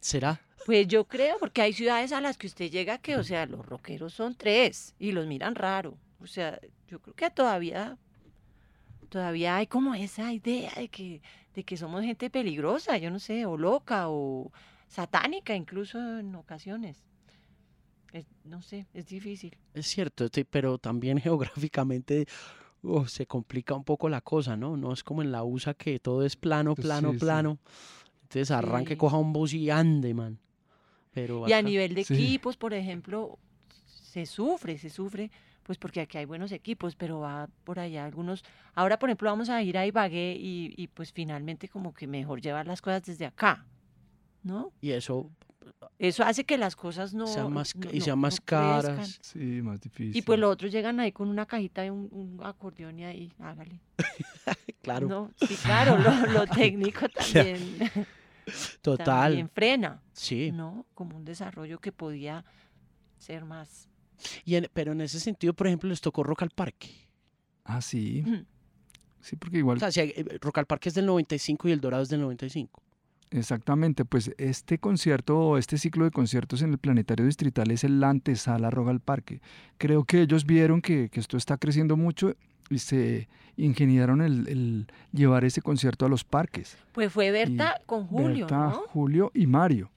[0.00, 0.40] ¿Será?
[0.66, 3.64] Pues yo creo, porque hay ciudades a las que usted llega que, o sea, los
[3.66, 5.96] rockeros son tres y los miran raro.
[6.20, 7.96] O sea, yo creo que todavía,
[9.08, 11.20] todavía hay como esa idea de que,
[11.54, 14.52] de que somos gente peligrosa, yo no sé, o loca, o
[14.88, 17.04] satánica incluso en ocasiones.
[18.12, 19.56] Es- no sé, es difícil.
[19.74, 22.26] Es cierto, pero también geográficamente
[22.82, 24.76] oh, se complica un poco la cosa, ¿no?
[24.76, 27.20] No es como en la USA que todo es plano, plano, sí, sí.
[27.20, 27.58] plano.
[28.22, 28.98] Entonces arranque, Sí.
[28.98, 30.38] coja un bus y ande, man.
[31.12, 32.14] Pero Y a nivel de Sí.
[32.14, 33.38] equipos, por ejemplo,
[33.86, 35.30] se sufre, se sufre,
[35.62, 38.42] pues porque aquí hay buenos equipos, pero va por allá algunos.
[38.74, 42.40] Ahora, por ejemplo, vamos a ir a Ibagué y, y pues finalmente como que mejor
[42.40, 43.66] llevar las cosas desde acá,
[44.42, 44.72] ¿no?
[44.80, 45.30] Y eso
[45.98, 47.26] Eso hace que las cosas no...
[47.26, 49.18] sean más, no- y sean más no caras.
[49.22, 50.16] Sí, más difícil.
[50.16, 53.32] Y pues los otros llegan ahí con una cajita y un, un acordeón y ahí,
[53.38, 53.80] hágale.
[54.82, 57.78] Claro, No, sí, claro, lo, lo técnico también,
[58.82, 59.06] total.
[59.06, 60.50] también frena, Sí.
[60.52, 60.86] ¿no?
[60.94, 62.44] Como un desarrollo que podía
[63.18, 63.88] ser más...
[64.44, 66.90] Y en- pero en ese sentido, por ejemplo, les tocó Rock al Parque.
[67.64, 68.24] Ah, sí.
[69.20, 71.72] Sí, porque igual O sea, si hay- eh, Rock al Parque es del 95 y
[71.72, 72.82] el Dorado es del 95.
[73.32, 78.70] Exactamente, pues este concierto, este ciclo de conciertos en el Planetario Distrital es el antesala
[78.70, 79.40] Rock al Parque.
[79.78, 82.34] Creo que ellos vieron que, que esto está creciendo mucho
[82.68, 86.76] y se ingeniaron el, el llevar ese concierto a los parques.
[86.92, 88.82] Pues fue Berta con Julio, Berta, ¿no?
[88.88, 89.90] Julio y Mario,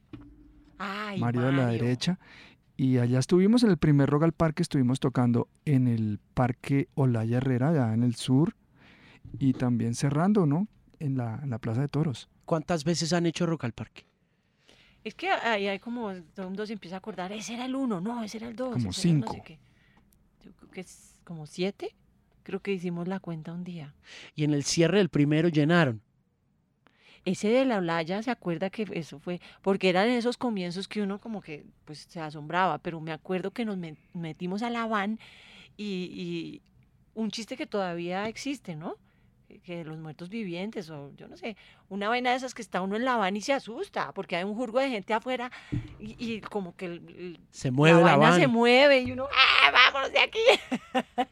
[0.78, 1.82] Ay, Mario de la Mario.
[1.82, 2.18] derecha.
[2.78, 7.38] Y allá estuvimos en el primer Rock al Parque, estuvimos tocando en el Parque Olaya
[7.38, 8.54] Herrera, allá en el sur,
[9.38, 10.68] y también cerrando, ¿no?
[11.00, 12.28] en la, en la Plaza de Toros.
[12.46, 14.06] ¿Cuántas veces han hecho Rock al Parque?
[15.04, 17.76] Es que ahí hay como, todo el mundo se empieza a acordar, ese era el
[17.76, 18.68] uno, no, ese era el dos.
[18.72, 19.42] Como el no sé cinco.
[19.44, 19.58] qué.
[20.44, 21.94] Yo creo que es como siete.
[22.42, 23.94] Creo que hicimos la cuenta un día.
[24.34, 26.00] Y en el cierre del primero llenaron.
[27.24, 29.40] Ese de la Olaya, ¿se acuerda que eso fue?
[29.62, 33.64] Porque eran esos comienzos que uno como que pues se asombraba, pero me acuerdo que
[33.64, 35.18] nos met- metimos a la van
[35.76, 36.62] y, y
[37.14, 38.96] un chiste que todavía existe, ¿no?
[39.48, 41.56] Que- Que los muertos vivientes o yo no sé,
[41.88, 44.44] una vaina de esas que está uno en la van y se asusta porque hay
[44.44, 45.50] un jurgo de gente afuera
[46.00, 48.40] y, y como que el- el- Se mueve la, vaina van.
[48.40, 50.40] se mueve y uno, ¡ah, vámonos de aquí!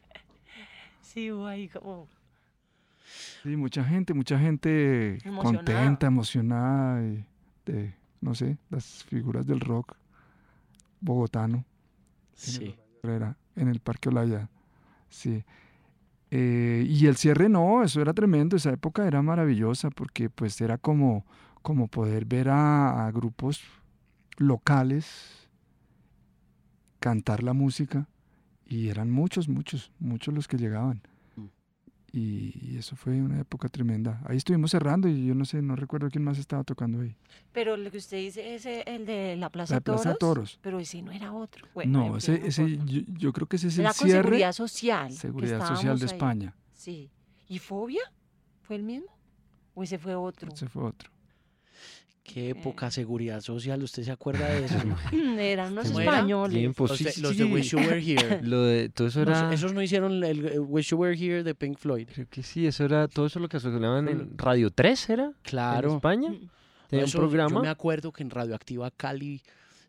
[1.01, 2.07] sí, hubo ahí como...
[3.43, 5.41] Sí, mucha gente, mucha gente Emocionada.
[5.65, 7.25] contenta, emocionada de,
[7.65, 9.95] de, no sé, las figuras del rock
[10.99, 11.63] bogotano.
[12.33, 12.75] Sí.
[13.03, 14.49] Era en el Parque Olaya.
[15.09, 15.43] Sí.
[16.37, 20.77] Eh, y el cierre no, eso era tremendo, esa época era maravillosa porque pues era
[20.77, 21.25] como,
[21.61, 23.63] como poder ver a, a grupos
[24.35, 25.47] locales
[26.99, 28.09] cantar la música
[28.65, 31.01] y eran muchos, muchos, muchos los que llegaban.
[32.17, 34.21] Y, eso fue una época tremenda.
[34.25, 37.13] Ahí estuvimos cerrando y yo no sé, no recuerdo quién más estaba tocando ahí.
[37.51, 40.35] Pero lo que usted dice es el de la Plaza La Plaza de Toros.
[40.35, 40.59] Toros.
[40.61, 41.67] Pero ese no era otro.
[41.73, 44.23] Bueno, no, ese, ese, yo, yo creo que ese es el Era con cierre.
[44.23, 45.11] Seguridad Social.
[45.11, 46.11] Seguridad Social de ahí.
[46.11, 46.55] España.
[46.73, 47.11] Sí.
[47.49, 48.01] ¿Y Fobia?
[48.61, 49.07] ¿Fue el mismo?
[49.73, 50.53] ¿O ese fue otro?
[50.53, 51.09] Ese fue otro.
[52.25, 54.77] Qué época seguridad social, ¿usted se acuerda de eso?
[55.39, 56.11] Eran unos ¿Cómo era?
[56.15, 56.57] españoles.
[56.57, 57.51] Tiempo, los, sí, de, sí, los de sí.
[57.53, 58.39] Wish You Were Here.
[58.43, 59.53] Lo de, todo eso No, era...
[59.53, 62.09] esos no hicieron el, el Wish You Were Here de Pink Floyd.
[62.13, 65.23] Creo que sí, eso era todo eso lo que asociaban en Radio 3, ¿era?
[65.25, 65.95] En Claro.
[65.95, 66.31] España.
[66.31, 66.49] Mm.
[66.89, 67.55] Tenía Eso, un programa.
[67.55, 69.41] Yo me acuerdo que en Radioactiva Cali,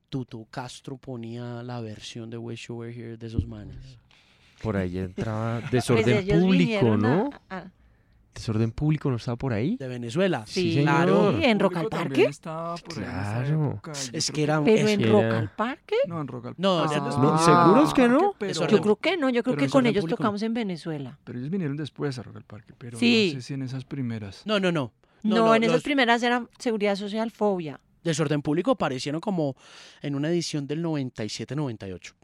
[0.09, 3.99] Tuto Castro ponía la versión de Wish You Were Here de esos manes.
[4.63, 7.31] Por ahí entraba Pues desorden ellos público, vinieron a- ¿no?
[7.51, 7.71] a-
[8.37, 9.77] Desorden público no estaba por ahí.
[9.77, 10.45] De Venezuela.
[10.47, 11.37] Sí, Sí, claro.
[11.41, 12.25] en Rock al Parque.
[12.25, 13.65] estaba por ahí en esa Claro.
[13.73, 14.63] época, Es que era...
[14.63, 15.97] Pero en era- Rock al Parque.
[16.07, 16.95] No, en Rock al No, Parque.
[16.97, 18.35] ya Ah, no- ¿seguros que no?
[18.39, 20.17] pero- Yo creo que no, yo creo que con ellos público no.
[20.19, 21.19] tocamos en Venezuela.
[21.25, 23.33] Pero ellos vinieron después a Rock al Parque, pero Sí.
[23.35, 24.43] no sé si en esas primeras.
[24.45, 24.93] No, no, no.
[25.23, 27.81] No, no, en esas los- primeras eran Seguridad Social, Fobia.
[28.05, 29.57] Desorden Público aparecieron como
[30.03, 32.15] en una edición del 97-98.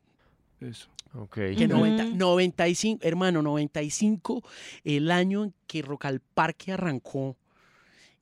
[0.60, 0.88] Eso.
[1.14, 1.34] Ok.
[1.34, 1.76] Que Ujú.
[1.78, 4.42] 90 95, hermano, 95,
[4.84, 7.36] el año en que Rock al Parque arrancó,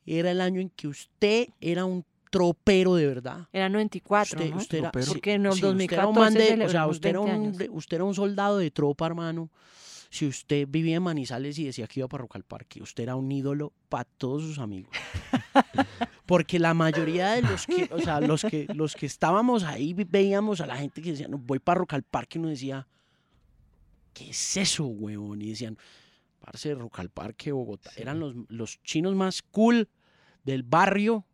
[0.06, 3.48] era el año en que usted era un tropero de verdad.
[3.52, 4.56] Era 94, Usted, ¿no?
[4.56, 4.92] usted era.
[4.92, 5.70] Porque en el usted era
[6.08, 8.70] un 2014 man de- o sea, usted era, 20 un, usted era un soldado de
[8.70, 9.50] tropa, hermano.
[10.12, 13.14] Si usted vivía en Manizales y decía que iba para Rock al Parque, usted era
[13.14, 14.90] un ídolo para todos sus amigos.
[16.30, 20.60] Porque la mayoría de los que, o sea, los que, los que estábamos ahí veíamos
[20.60, 22.86] a la gente que decía, no, voy para Rock al Parque, y uno decía,
[24.14, 25.42] ¿qué es eso, huevón?
[25.42, 25.76] Y decían,
[26.38, 27.90] parce, Rock al Parque, Bogotá.
[27.96, 29.88] Eran los, los chinos más cool
[30.44, 31.26] del barrio,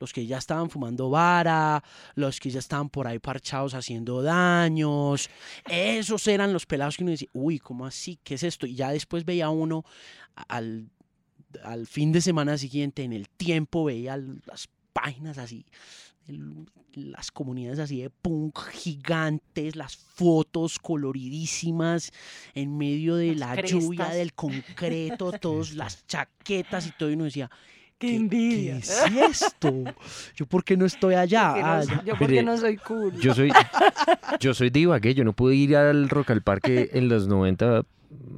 [0.00, 1.84] los que ya estaban fumando vara,
[2.14, 5.28] los que ya estaban por ahí parchados haciendo daños.
[5.66, 8.18] Esos eran los pelados que uno decía, uy, ¿cómo así?
[8.24, 8.66] ¿Qué es esto?
[8.66, 9.84] Y ya después veía uno
[10.48, 10.88] al,
[11.64, 15.64] al fin de semana siguiente, en el tiempo, veía las páginas así,
[16.26, 22.10] el- las comunidades así de punk gigantes, las fotos coloridísimas
[22.54, 27.24] en medio de Las la lluvia del concreto, todas las chaquetas y todo, y uno
[27.24, 27.50] decía,
[27.98, 28.74] ¡Qué ¿Qué- envidia!
[28.74, 29.72] ¿Qué es esto?
[30.36, 31.48] ¿Yo por qué no estoy allá?
[31.52, 33.18] Porque no Ah, yo porque Mire, no soy cool.
[33.20, 33.50] Yo soy,
[34.40, 37.82] yo soy de Ibagué, yo no pude ir al Rock al Parque en los 90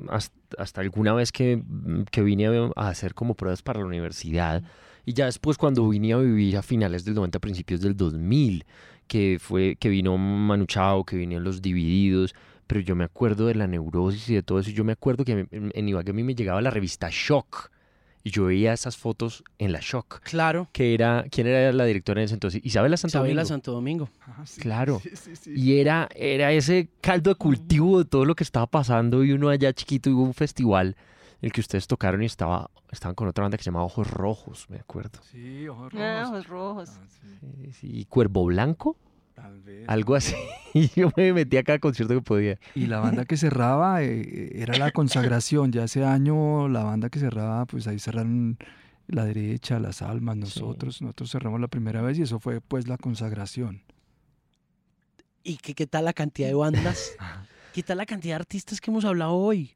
[0.09, 1.63] hasta, alguna vez que,
[2.11, 4.63] que vine a, a hacer como pruebas para la universidad.
[5.05, 8.65] Y ya después cuando vine a vivir a finales del 90, principios del 2000,
[9.07, 12.35] que fue que vino Manu Chao, que vinieron los Divididos,
[12.67, 14.71] pero yo me acuerdo de la neurosis y de todo eso.
[14.71, 17.71] y Yo me acuerdo que en, en Ibagué a mí me llegaba la revista Shock
[18.23, 20.21] y yo veía esas fotos en la Shock.
[20.21, 22.61] Claro, Que era, ¿quién era la directora en ese entonces?
[22.65, 23.49] Isabela Santo Isabela Domingo.
[23.49, 24.09] Santo Domingo.
[24.27, 25.01] Ah, sí, Claro.
[25.03, 25.53] sí, sí, sí.
[25.57, 29.49] Y era, era ese caldo de cultivo de todo lo que estaba pasando y uno
[29.49, 30.97] allá chiquito y hubo un festival
[31.41, 34.11] en el que ustedes tocaron y estaba, estaban con otra banda que se llamaba Ojos
[34.11, 35.21] Rojos, me acuerdo.
[35.31, 36.29] Sí, ojos Ah, rojos.
[36.29, 36.91] ojos rojos.
[36.93, 38.97] Ah, sí, sí, Y Cuervo Blanco,
[39.41, 39.89] tal vez.
[39.89, 40.35] algo así.
[40.73, 42.59] Y yo me metí a cada concierto que podía.
[42.77, 45.73] Y la banda que cerraba eh, era la consagración.
[45.73, 48.57] Ya ese año la banda que cerraba, pues ahí cerraron
[49.09, 51.03] la derecha, las almas, nosotros.
[51.03, 53.83] Nosotros cerramos la primera vez y eso fue pues la consagración.
[55.43, 57.13] ¿Y qué, qué tal la cantidad de bandas?
[57.75, 59.75] ¿Qué tal la cantidad de artistas que hemos hablado hoy?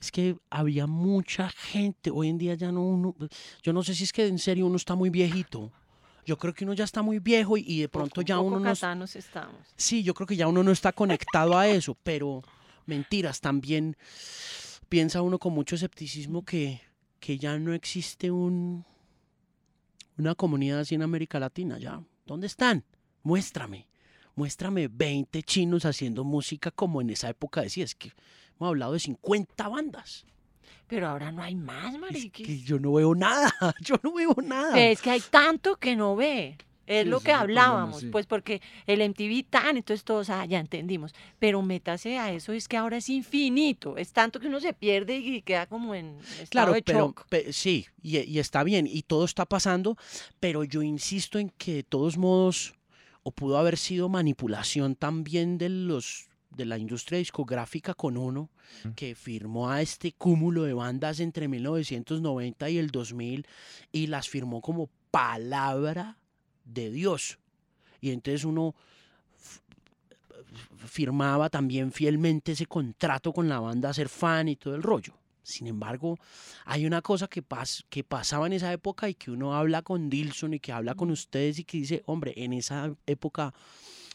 [0.00, 2.10] Es que había mucha gente.
[2.10, 3.16] Hoy en día ya no uno.
[3.62, 5.72] Yo no sé si es que en serio uno está muy viejito.
[6.26, 8.48] Yo creo que uno ya está muy viejo y, y de pronto Un ya poco
[8.48, 8.70] uno no.
[9.16, 9.56] estamos.
[9.76, 12.42] Sí, yo creo que ya uno no está conectado a eso, pero
[12.86, 13.96] mentiras, también
[14.88, 16.80] piensa uno con mucho escepticismo que,
[17.20, 18.84] que ya no existe un,
[20.16, 22.02] una comunidad así en América Latina, ya.
[22.26, 22.84] ¿Dónde están?
[23.22, 23.88] Muéstrame.
[24.36, 27.84] Muéstrame 20 chinos haciendo música como en esa época decía.
[27.84, 28.12] Es que
[28.56, 30.24] hemos hablado de 50 bandas.
[30.86, 33.52] Pero ahora no hay más, Es que yo no veo nada.
[33.80, 34.78] Yo no veo nada.
[34.78, 36.56] Es que hay tanto que no ve.
[36.86, 38.06] Es Sí, lo que es el problema, hablábamos, sí.
[38.08, 41.14] pues porque el MTV tan, entonces todos, ah, ya entendimos.
[41.38, 43.96] Pero métase a eso, es que ahora es infinito.
[43.96, 47.26] Es tanto que uno se pierde y queda como en estado Claro, de pero shock.
[47.52, 49.96] sí, y, y está bien, y todo está pasando,
[50.40, 52.74] pero yo insisto en que de todos modos,
[53.22, 58.48] o pudo haber sido manipulación también de los de la industria discográfica con uno,
[58.94, 63.46] que firmó a este cúmulo de bandas entre 1990 y el 2000
[63.92, 66.16] y las firmó como palabra
[66.64, 67.38] de Dios.
[68.00, 68.74] Y entonces uno
[70.86, 75.14] firmaba también fielmente ese contrato con la banda, a ser fan y todo el rollo.
[75.42, 76.18] Sin embargo,
[76.64, 80.08] hay una cosa que, pas- que pasaba en esa época y que uno habla con
[80.08, 83.52] Dilson y que habla con ustedes y que dice, hombre, en esa época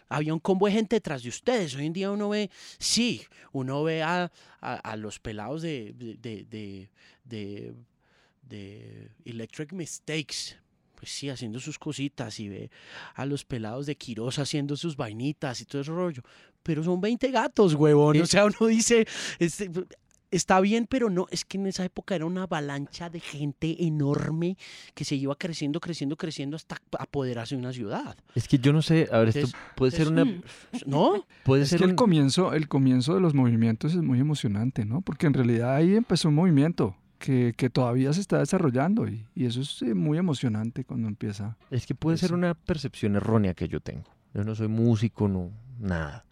[0.09, 1.75] había un combo de gente detrás de ustedes.
[1.75, 2.49] Hoy en día uno ve,
[2.79, 3.21] sí,
[3.53, 6.89] uno ve a, a- a los pelados de, de, de,
[7.23, 7.73] de-
[9.25, 10.57] Electric Mistakes.
[10.95, 12.69] Pues sí, haciendo sus cositas y ve
[13.15, 16.21] a los pelados de Quiroz haciendo sus vainitas y todo ese rollo.
[16.61, 18.19] Pero son 20 gatos, huevón.
[18.19, 19.07] O sea, uno dice,
[19.39, 19.71] este,
[20.31, 24.57] está bien, pero no, es que en esa época era una avalancha de gente enorme
[24.93, 28.15] que se iba creciendo, creciendo, creciendo hasta apoderarse de una ciudad.
[28.35, 30.25] Es que yo no sé, a ver, esto Entonces- puede ser una...
[30.25, 30.41] Mm.
[30.85, 31.25] ¿No?
[31.43, 34.85] Puede Es ser que el un- comienzo, el comienzo de los movimientos es muy emocionante,
[34.85, 35.01] ¿no?
[35.01, 39.45] Porque en realidad ahí empezó un movimiento que, que todavía se está desarrollando y, y
[39.45, 41.57] eso es eh, muy emocionante cuando empieza.
[41.69, 44.05] Es que puede ser una percepción errónea que yo tengo.
[44.33, 46.23] Yo no soy músico, no, nada.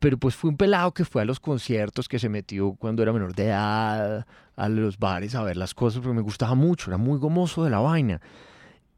[0.00, 3.12] Pero pues fui un pelado que fue a los conciertos, que se metió cuando era
[3.12, 4.26] menor de edad,
[4.56, 7.70] a los bares a ver las cosas, porque me gustaba mucho, era muy gomoso de
[7.70, 8.20] la vaina.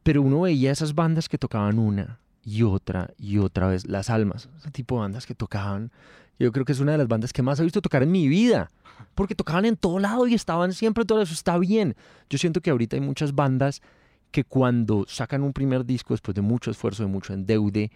[0.03, 4.49] Pero uno veía esas bandas que tocaban una y otra y otra vez, Las Almas,
[4.59, 5.91] ese tipo de bandas que tocaban.
[6.39, 8.29] Yo creo que es una de las bandas que más he visto tocar en mi
[8.29, 8.71] vida,
[9.15, 11.97] porque tocaban en todo lado y estaban siempre, todo eso está bien.
[12.31, 13.83] Yo siento que ahorita hay muchas bandas
[14.31, 17.91] que cuando sacan un primer disco después de mucho esfuerzo, de mucho endeude,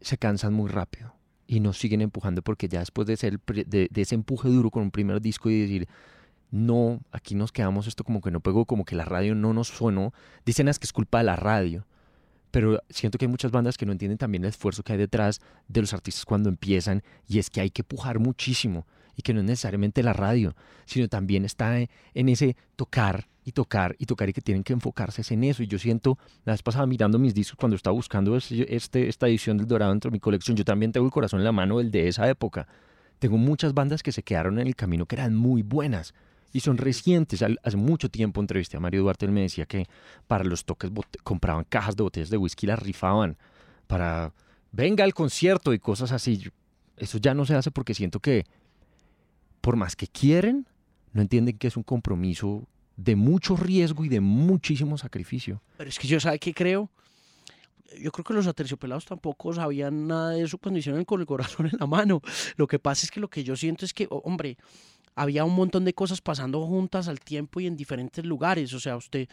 [0.00, 1.14] se cansan muy rápido
[1.52, 4.90] y no siguen empujando porque ya después de, ser de, ese empuje duro con un
[4.90, 5.86] primer disco y decir,
[6.50, 9.68] no, aquí nos quedamos, esto como que no pegó, como que la radio no nos
[9.68, 10.14] sonó,
[10.46, 11.86] dicen que es culpa de la radio.
[12.52, 15.42] Pero siento que hay muchas bandas que no entienden también el esfuerzo que hay detrás
[15.68, 19.40] de los artistas cuando empiezan y es que hay que pujar muchísimo y que no
[19.40, 24.32] es necesariamente la radio, sino también está en ese tocar y tocar y tocar y
[24.32, 25.62] que tienen que enfocarse en eso.
[25.62, 29.58] Y yo siento, la vez pasada mirando mis discos cuando estaba buscando este, esta edición
[29.58, 31.90] del Dorado dentro de mi colección, yo también tengo el corazón en la mano del
[31.90, 32.66] de esa época.
[33.18, 36.14] Tengo muchas bandas que se quedaron en el camino que eran muy buenas
[36.52, 37.42] y son recientes.
[37.42, 39.86] Hace mucho tiempo entrevisté a Mario Duarte, él me decía que
[40.26, 40.90] para los toques
[41.22, 43.36] compraban cajas de botellas de whisky y las rifaban
[43.86, 44.32] para
[44.72, 46.50] venga al concierto y cosas así.
[46.96, 48.44] Eso ya no se hace porque siento que
[49.60, 50.66] por más que quieren,
[51.12, 52.66] no entienden que es un compromiso
[53.04, 55.62] de mucho riesgo y de muchísimo sacrificio.
[55.76, 56.90] Pero es que yo, ¿sabe qué creo?
[58.00, 61.66] Yo creo que los aterciopelados tampoco sabían nada de eso cuando hicieron con el corazón
[61.66, 62.22] en la mano.
[62.56, 64.56] Lo que pasa es que lo que yo siento es que, hombre,
[65.14, 68.72] había un montón de cosas pasando juntas al tiempo y en diferentes lugares.
[68.74, 69.28] O sea, usted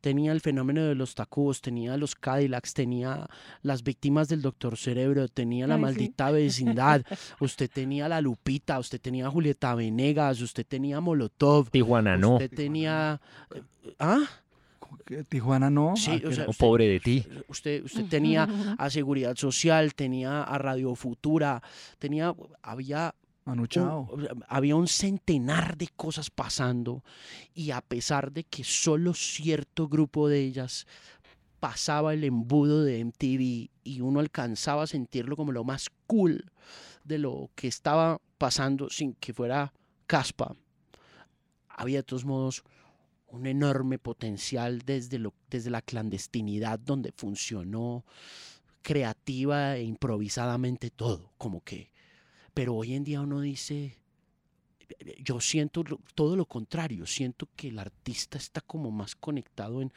[0.00, 3.26] tenía el fenómeno de los tacos, tenía los Cadillacs, tenía
[3.62, 5.82] las víctimas del Doctor Cerebro, tenía la Ay, sí.
[5.82, 7.02] maldita vecindad,
[7.40, 12.34] usted tenía la Lupita, usted tenía Julieta Venegas, usted tenía Molotov, Tijuana no.
[12.34, 13.18] usted tenía...
[13.98, 14.20] ¿Ah?
[15.28, 15.94] Tijuana no.
[15.96, 17.24] Sí, ah, o sea, O usted- pobre de ti.
[17.48, 21.62] Usted, usted tenía a Seguridad Social, tenía a Radio Futura,
[21.98, 23.14] tenía, había
[23.44, 27.04] Manu un, había un centenar de cosas pasando
[27.54, 30.86] y a pesar de que solo cierto grupo de ellas
[31.60, 36.50] pasaba el embudo de MTV y uno alcanzaba a sentirlo como lo más cool
[37.04, 39.72] de lo que estaba pasando sin que fuera
[40.06, 40.56] caspa,
[41.68, 42.64] había de todos modos
[43.28, 48.04] un enorme potencial desde, lo, desde la clandestinidad donde funcionó
[48.82, 51.90] creativa e improvisadamente todo, como que
[52.54, 53.98] pero hoy en día uno dice,
[55.22, 55.84] yo siento
[56.14, 59.92] todo lo contrario, siento que el artista está como más conectado en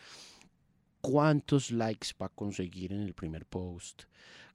[1.01, 4.03] cuántos likes va a conseguir en el primer post,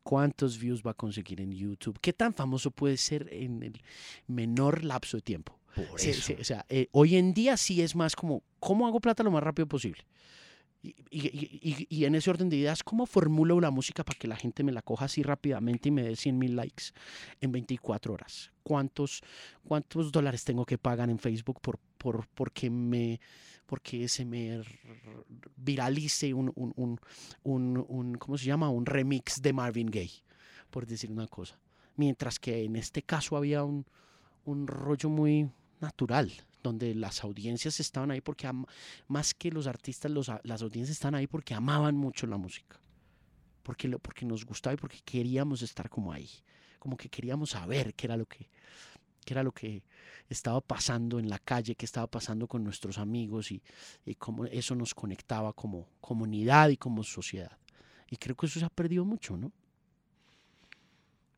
[0.02, 3.80] cuántos views va a conseguir en YouTube, qué tan famoso puede ser en el
[4.26, 5.58] menor lapso de tiempo.
[5.74, 6.22] Por Sí, eso.
[6.22, 9.30] sí, o sea, eh, hoy en día sí es más como, ¿cómo hago plata lo
[9.30, 10.04] más rápido posible?
[10.82, 14.26] Y, y- y- y- en ese orden de ideas, ¿cómo formulo la música para que
[14.26, 16.86] la gente me la coja así rápidamente y me dé 100 mil likes
[17.40, 18.50] en 24 horas?
[18.64, 19.22] ¿Cuántos,
[19.64, 23.20] ¿Cuántos dólares tengo que pagar en Facebook por, por, porque me
[23.66, 24.60] porque se me
[25.56, 27.00] viralice un, un, un,
[27.44, 28.68] un- un- ¿cómo se llama?
[28.68, 30.22] Un remix de Marvin Gaye,
[30.70, 31.58] por decir una cosa.
[31.96, 33.86] Mientras que en este caso había un,
[34.44, 35.48] un rollo muy
[35.80, 36.32] natural,
[36.62, 38.50] donde las audiencias estaban ahí porque,
[39.08, 42.80] más que los artistas, los las audiencias estaban ahí porque amaban mucho la música,
[43.62, 46.28] porque, porque nos gustaba y porque queríamos estar como ahí,
[46.78, 48.48] como que queríamos saber qué era lo que,
[49.24, 49.82] qué era lo que
[50.28, 53.62] estaba pasando en la calle, qué estaba pasando con nuestros amigos y,
[54.04, 57.58] y cómo eso nos conectaba como comunidad y como sociedad.
[58.08, 59.52] Y creo que eso se ha perdido mucho, ¿no?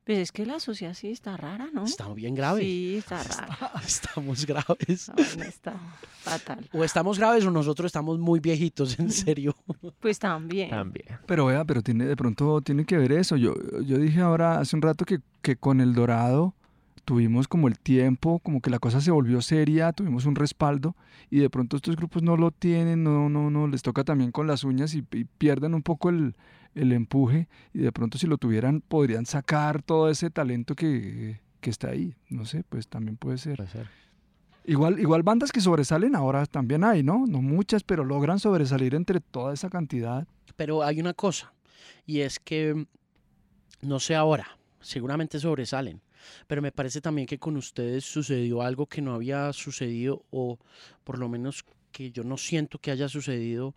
[0.05, 1.84] Pues es que la sociedad sí está rara, ¿no?
[1.84, 2.61] Está bien grave.
[2.61, 3.72] Sí, está rara.
[3.86, 5.11] Estamos graves.
[5.16, 5.74] Vaina está
[6.20, 6.68] fatal.
[6.74, 9.55] O estamos graves o nosotros estamos muy viejitos, en serio.
[10.00, 10.68] Pues también.
[10.68, 11.07] También.
[11.26, 13.36] Pero vea, pero tiene, de pronto tiene que ver eso.
[13.36, 16.55] Yo, yo dije ahora hace un rato que, que con el Dorado
[17.05, 20.96] tuvimos como el tiempo, como que la cosa se volvió seria, tuvimos un respaldo
[21.30, 24.46] y de pronto estos grupos no lo tienen, no, no, no, les toca también con
[24.46, 26.34] las uñas y, y pierden un poco el,
[26.74, 31.70] el empuje y de pronto si lo tuvieran podrían sacar todo ese talento que, que
[31.70, 32.14] está ahí.
[32.28, 33.57] No sé, pues también puede ser.
[33.57, 33.88] Puede ser.
[34.66, 37.26] Igual, igual bandas que sobresalen ahora también hay, ¿no?
[37.26, 40.26] No muchas, pero logran sobresalir entre toda esa cantidad.
[40.57, 41.52] Pero hay una cosa,
[42.07, 42.86] y es que,
[43.82, 46.00] no sé ahora, seguramente sobresalen,
[46.47, 50.59] pero me parece también que con ustedes sucedió algo que no había sucedido, o
[51.05, 53.75] por lo menos que yo no siento que haya sucedido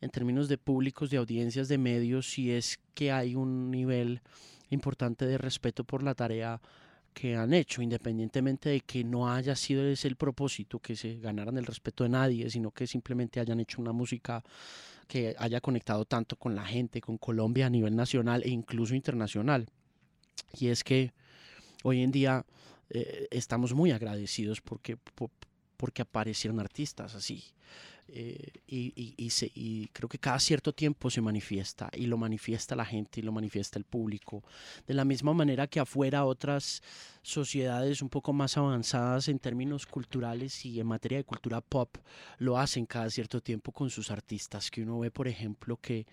[0.00, 4.20] en términos de públicos, de audiencias, de medios, y es que hay un nivel
[4.70, 6.60] importante de respeto por la tarea
[7.16, 11.56] que han hecho, independientemente de que no haya sido ese el propósito, que se ganaran
[11.56, 14.44] el respeto de nadie, sino que simplemente hayan hecho una música
[15.08, 19.66] que haya conectado tanto con la gente, con Colombia a nivel nacional e incluso internacional.
[20.58, 21.14] Y es que
[21.82, 22.44] hoy en día
[22.90, 25.30] eh, estamos muy agradecidos porque, po-
[25.76, 27.42] porque aparecieron artistas así.
[28.08, 33.24] Eh, y creo que cada cierto tiempo se manifiesta y lo manifiesta la gente y
[33.24, 34.44] lo manifiesta el público.
[34.86, 36.82] De la misma manera que afuera otras
[37.22, 41.96] sociedades un poco más avanzadas en términos culturales y en materia de cultura pop
[42.38, 46.06] lo hacen cada cierto tiempo con sus artistas, que uno ve, por ejemplo, que,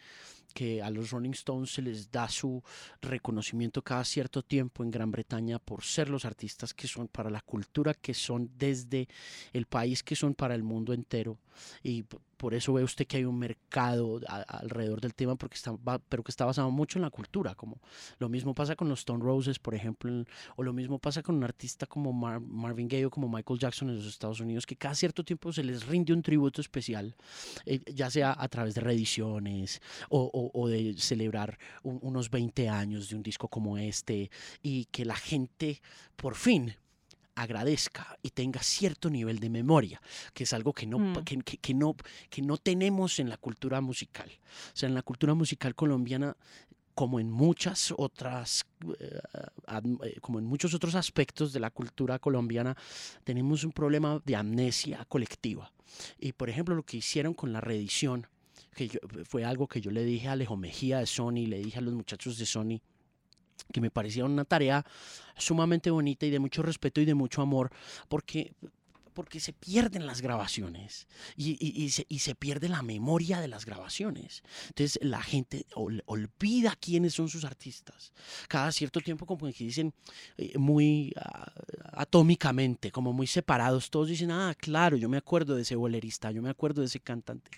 [0.54, 2.64] que a los Rolling Stones se les da su
[3.02, 7.42] reconocimiento cada cierto tiempo en Gran Bretaña por ser los artistas que son para la
[7.42, 9.08] cultura, que son desde
[9.52, 11.38] el país, que son para el mundo entero.
[11.82, 12.04] Y
[12.44, 15.74] por eso ve usted que hay un mercado alrededor del tema, porque está,
[16.10, 17.80] pero que está basado mucho en la cultura, como
[18.20, 20.26] lo mismo pasa con los Stone Roses, por ejemplo,
[20.58, 23.90] o lo mismo pasa con un artista como Mar- Marvin Gaye o como Michael Jackson
[23.92, 27.16] en los Estados Unidos, que cada cierto tiempo se les rinde un tributo especial,
[27.66, 33.16] eh, ya sea a través de reediciones o, de celebrar un- unos 20 años de
[33.16, 34.30] un disco como este,
[34.62, 35.82] y que la gente
[36.18, 36.76] por fin
[37.36, 40.02] agradezca y tenga cierto nivel de memoria,
[40.34, 41.24] que es algo que no, Mm.
[41.24, 41.96] que, que- que no,
[42.30, 44.30] que no tenemos en la cultura musical.
[44.74, 46.36] O sea, en la cultura musical colombiana
[46.96, 48.66] como en muchas otras,
[49.00, 49.20] eh,
[50.04, 52.78] eh, como en muchos otros aspectos de la cultura colombiana,
[53.24, 55.72] tenemos un problema de amnesia colectiva.
[56.20, 58.28] Y por ejemplo, lo que hicieron con la reedición,
[58.76, 61.80] que yo- fue algo que yo le dije a Alejo Mejía de Sony, le dije
[61.80, 62.80] a los muchachos de Sony,
[63.72, 64.86] que me parecía una tarea
[65.38, 67.72] sumamente bonita y de mucho respeto y de mucho amor,
[68.08, 68.54] porque
[69.14, 73.48] porque se pierden las grabaciones y, y- y se, y se pierde la memoria de
[73.48, 74.42] las grabaciones.
[74.70, 78.12] Entonces la gente ol- olvida quiénes son sus artistas.
[78.48, 79.94] Cada cierto tiempo como que dicen
[80.38, 81.52] eh, muy ah,
[81.92, 86.42] atómicamente, como muy separados, todos dicen, ah, claro, yo me acuerdo de ese bolerista, yo
[86.42, 87.52] me acuerdo de ese cantante.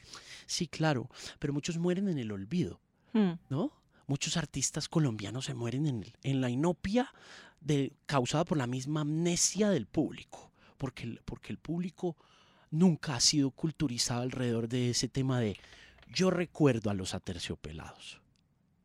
[0.46, 2.82] Sí, claro, pero muchos mueren en el olvido.
[3.14, 3.34] Hmm.
[3.50, 3.72] ¿no?
[4.08, 7.14] Muchos artistas colombianos se mueren en, la inopia
[7.60, 12.16] de, causada por la misma amnesia del público, porque el, porque el público
[12.70, 15.58] nunca ha sido culturizado alrededor de ese tema de
[16.08, 18.22] yo recuerdo a los aterciopelados,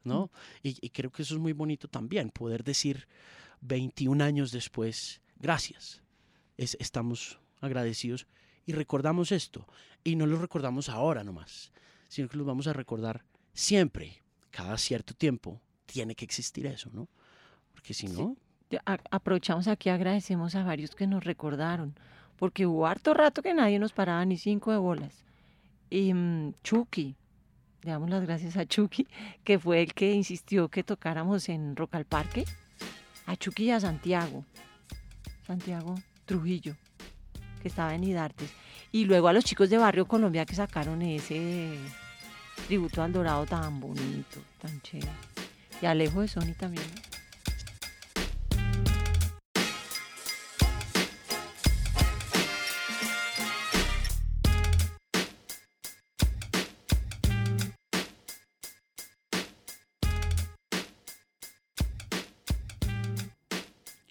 [0.04, 0.30] ¿no?
[0.62, 3.06] Y, y creo que eso es muy bonito también, poder decir
[3.60, 6.02] 21 años después, gracias,
[6.56, 8.26] es- estamos agradecidos
[8.64, 9.66] y recordamos esto,
[10.02, 11.72] y no lo recordamos ahora nomás,
[12.08, 17.09] sino que los vamos a recordar siempre, cada cierto tiempo, tiene que existir eso, ¿no?
[17.72, 18.36] Porque si no,
[19.11, 21.94] aprovechamos aquí, agradecemos a varios que nos recordaron,
[22.36, 25.24] porque hubo harto rato que nadie nos paraba ni cinco de bolas.
[25.88, 27.16] Y mm, Chucky,
[27.82, 29.07] le damos las gracias a Chucky,
[29.44, 32.44] que fue el que insistió que tocáramos en Rock al Parque,
[33.26, 34.44] a Chucky y a Santiago,
[35.46, 35.94] Santiago
[36.26, 36.76] Trujillo,
[37.62, 38.53] que estaba en Idartes,
[38.92, 41.76] y luego a los chicos de Barrio Colombia que sacaron ese
[42.66, 45.12] tributo al Dorado tan bonito, tan chévere.
[45.82, 46.86] Y Alejo de Sony también.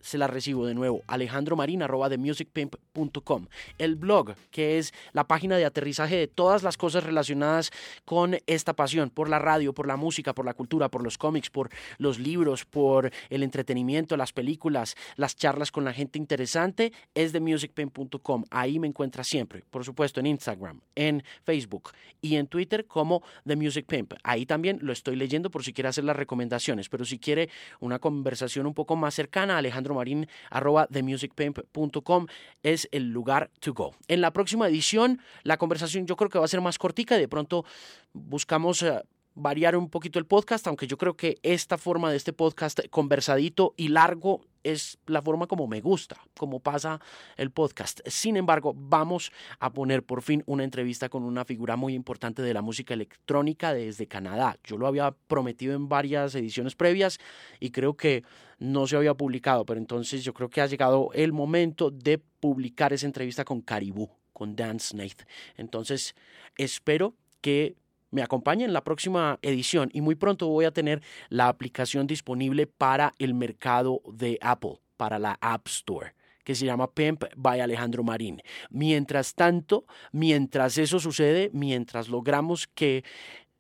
[0.02, 3.48] se la recibo de nuevo, alejandromarin.com.
[3.78, 7.72] El blog, que es la página de aterrizaje de todas las cosas relacionadas
[8.06, 11.50] con esta pasión, por la radio, por la música, por la cultura, por los cómics,
[11.50, 17.32] por los libros, por el entretenimiento, las películas, las charlas con la gente interesante, es
[17.32, 18.44] de musicpain.com.
[18.50, 21.92] Ahí me encuentra siempre, por supuesto, en Instagram, en Facebook
[22.22, 24.14] y en Twitter como The Music Pimp.
[24.24, 27.50] Ahí también lo estoy leyendo por si quiere hacer las recomendaciones, pero si quiere
[27.80, 32.28] una conversación un poco más cercana, Alejandro Marín, arroba themusicpimp.com
[32.64, 33.96] es el lugar to go.
[34.08, 37.20] En la próxima edición, la conversación yo creo que va a ser más cortica y
[37.20, 37.66] de pronto
[38.14, 38.84] buscamos...
[38.84, 39.02] Eh,
[39.34, 43.74] variar un poquito el podcast, aunque yo creo que esta forma de este podcast conversadito
[43.78, 47.00] y largo es la forma como me gusta, como pasa
[47.38, 48.02] el podcast.
[48.08, 52.54] Sin embargo, vamos a poner por fin una entrevista con una figura muy importante de
[52.54, 54.58] la música electrónica desde Canadá.
[54.64, 57.20] Yo lo había prometido en varias ediciones previas
[57.60, 58.24] y creo que
[58.60, 62.94] no se había publicado, pero entonces yo creo que ha llegado el momento de publicar
[62.94, 65.24] esa entrevista con Caribou, con Dan Snaith.
[65.58, 66.16] Entonces,
[66.58, 67.76] espero que
[68.12, 72.68] me acompañen en la próxima edición y muy pronto voy a tener la aplicación disponible
[72.68, 78.04] para el mercado de Apple, para la App Store que se llama Pimp by Alejandro
[78.04, 78.42] Marín.
[78.72, 83.04] Mientras tanto, mientras eso sucede, mientras logramos que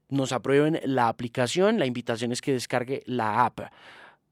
[0.09, 3.59] nos aprueben la aplicación, la invitación es que descargue la app.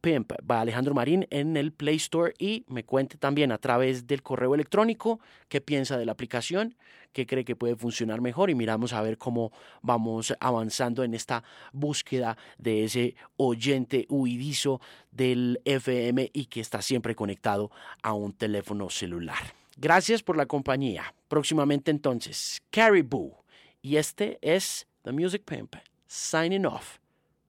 [0.01, 4.23] Pimp by Alejandro Marín en el Play Store y me cuente también a través del
[4.23, 6.75] correo electrónico qué piensa de la aplicación,
[7.13, 11.43] qué cree que puede funcionar mejor y miramos a ver cómo vamos avanzando en esta
[11.73, 14.81] búsqueda de ese oyente huidizo
[15.11, 17.71] del FM y que está siempre conectado
[18.01, 19.53] a un teléfono celular.
[19.77, 21.13] Gracias por la compañía.
[21.27, 23.37] Próximamente entonces, Caribou.
[23.81, 25.75] Y este es The Music Pimp,
[26.05, 26.97] signing off,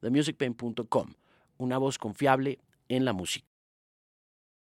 [0.00, 1.14] themusicpimp.com
[1.60, 2.58] una voz confiable
[2.88, 3.49] en la música.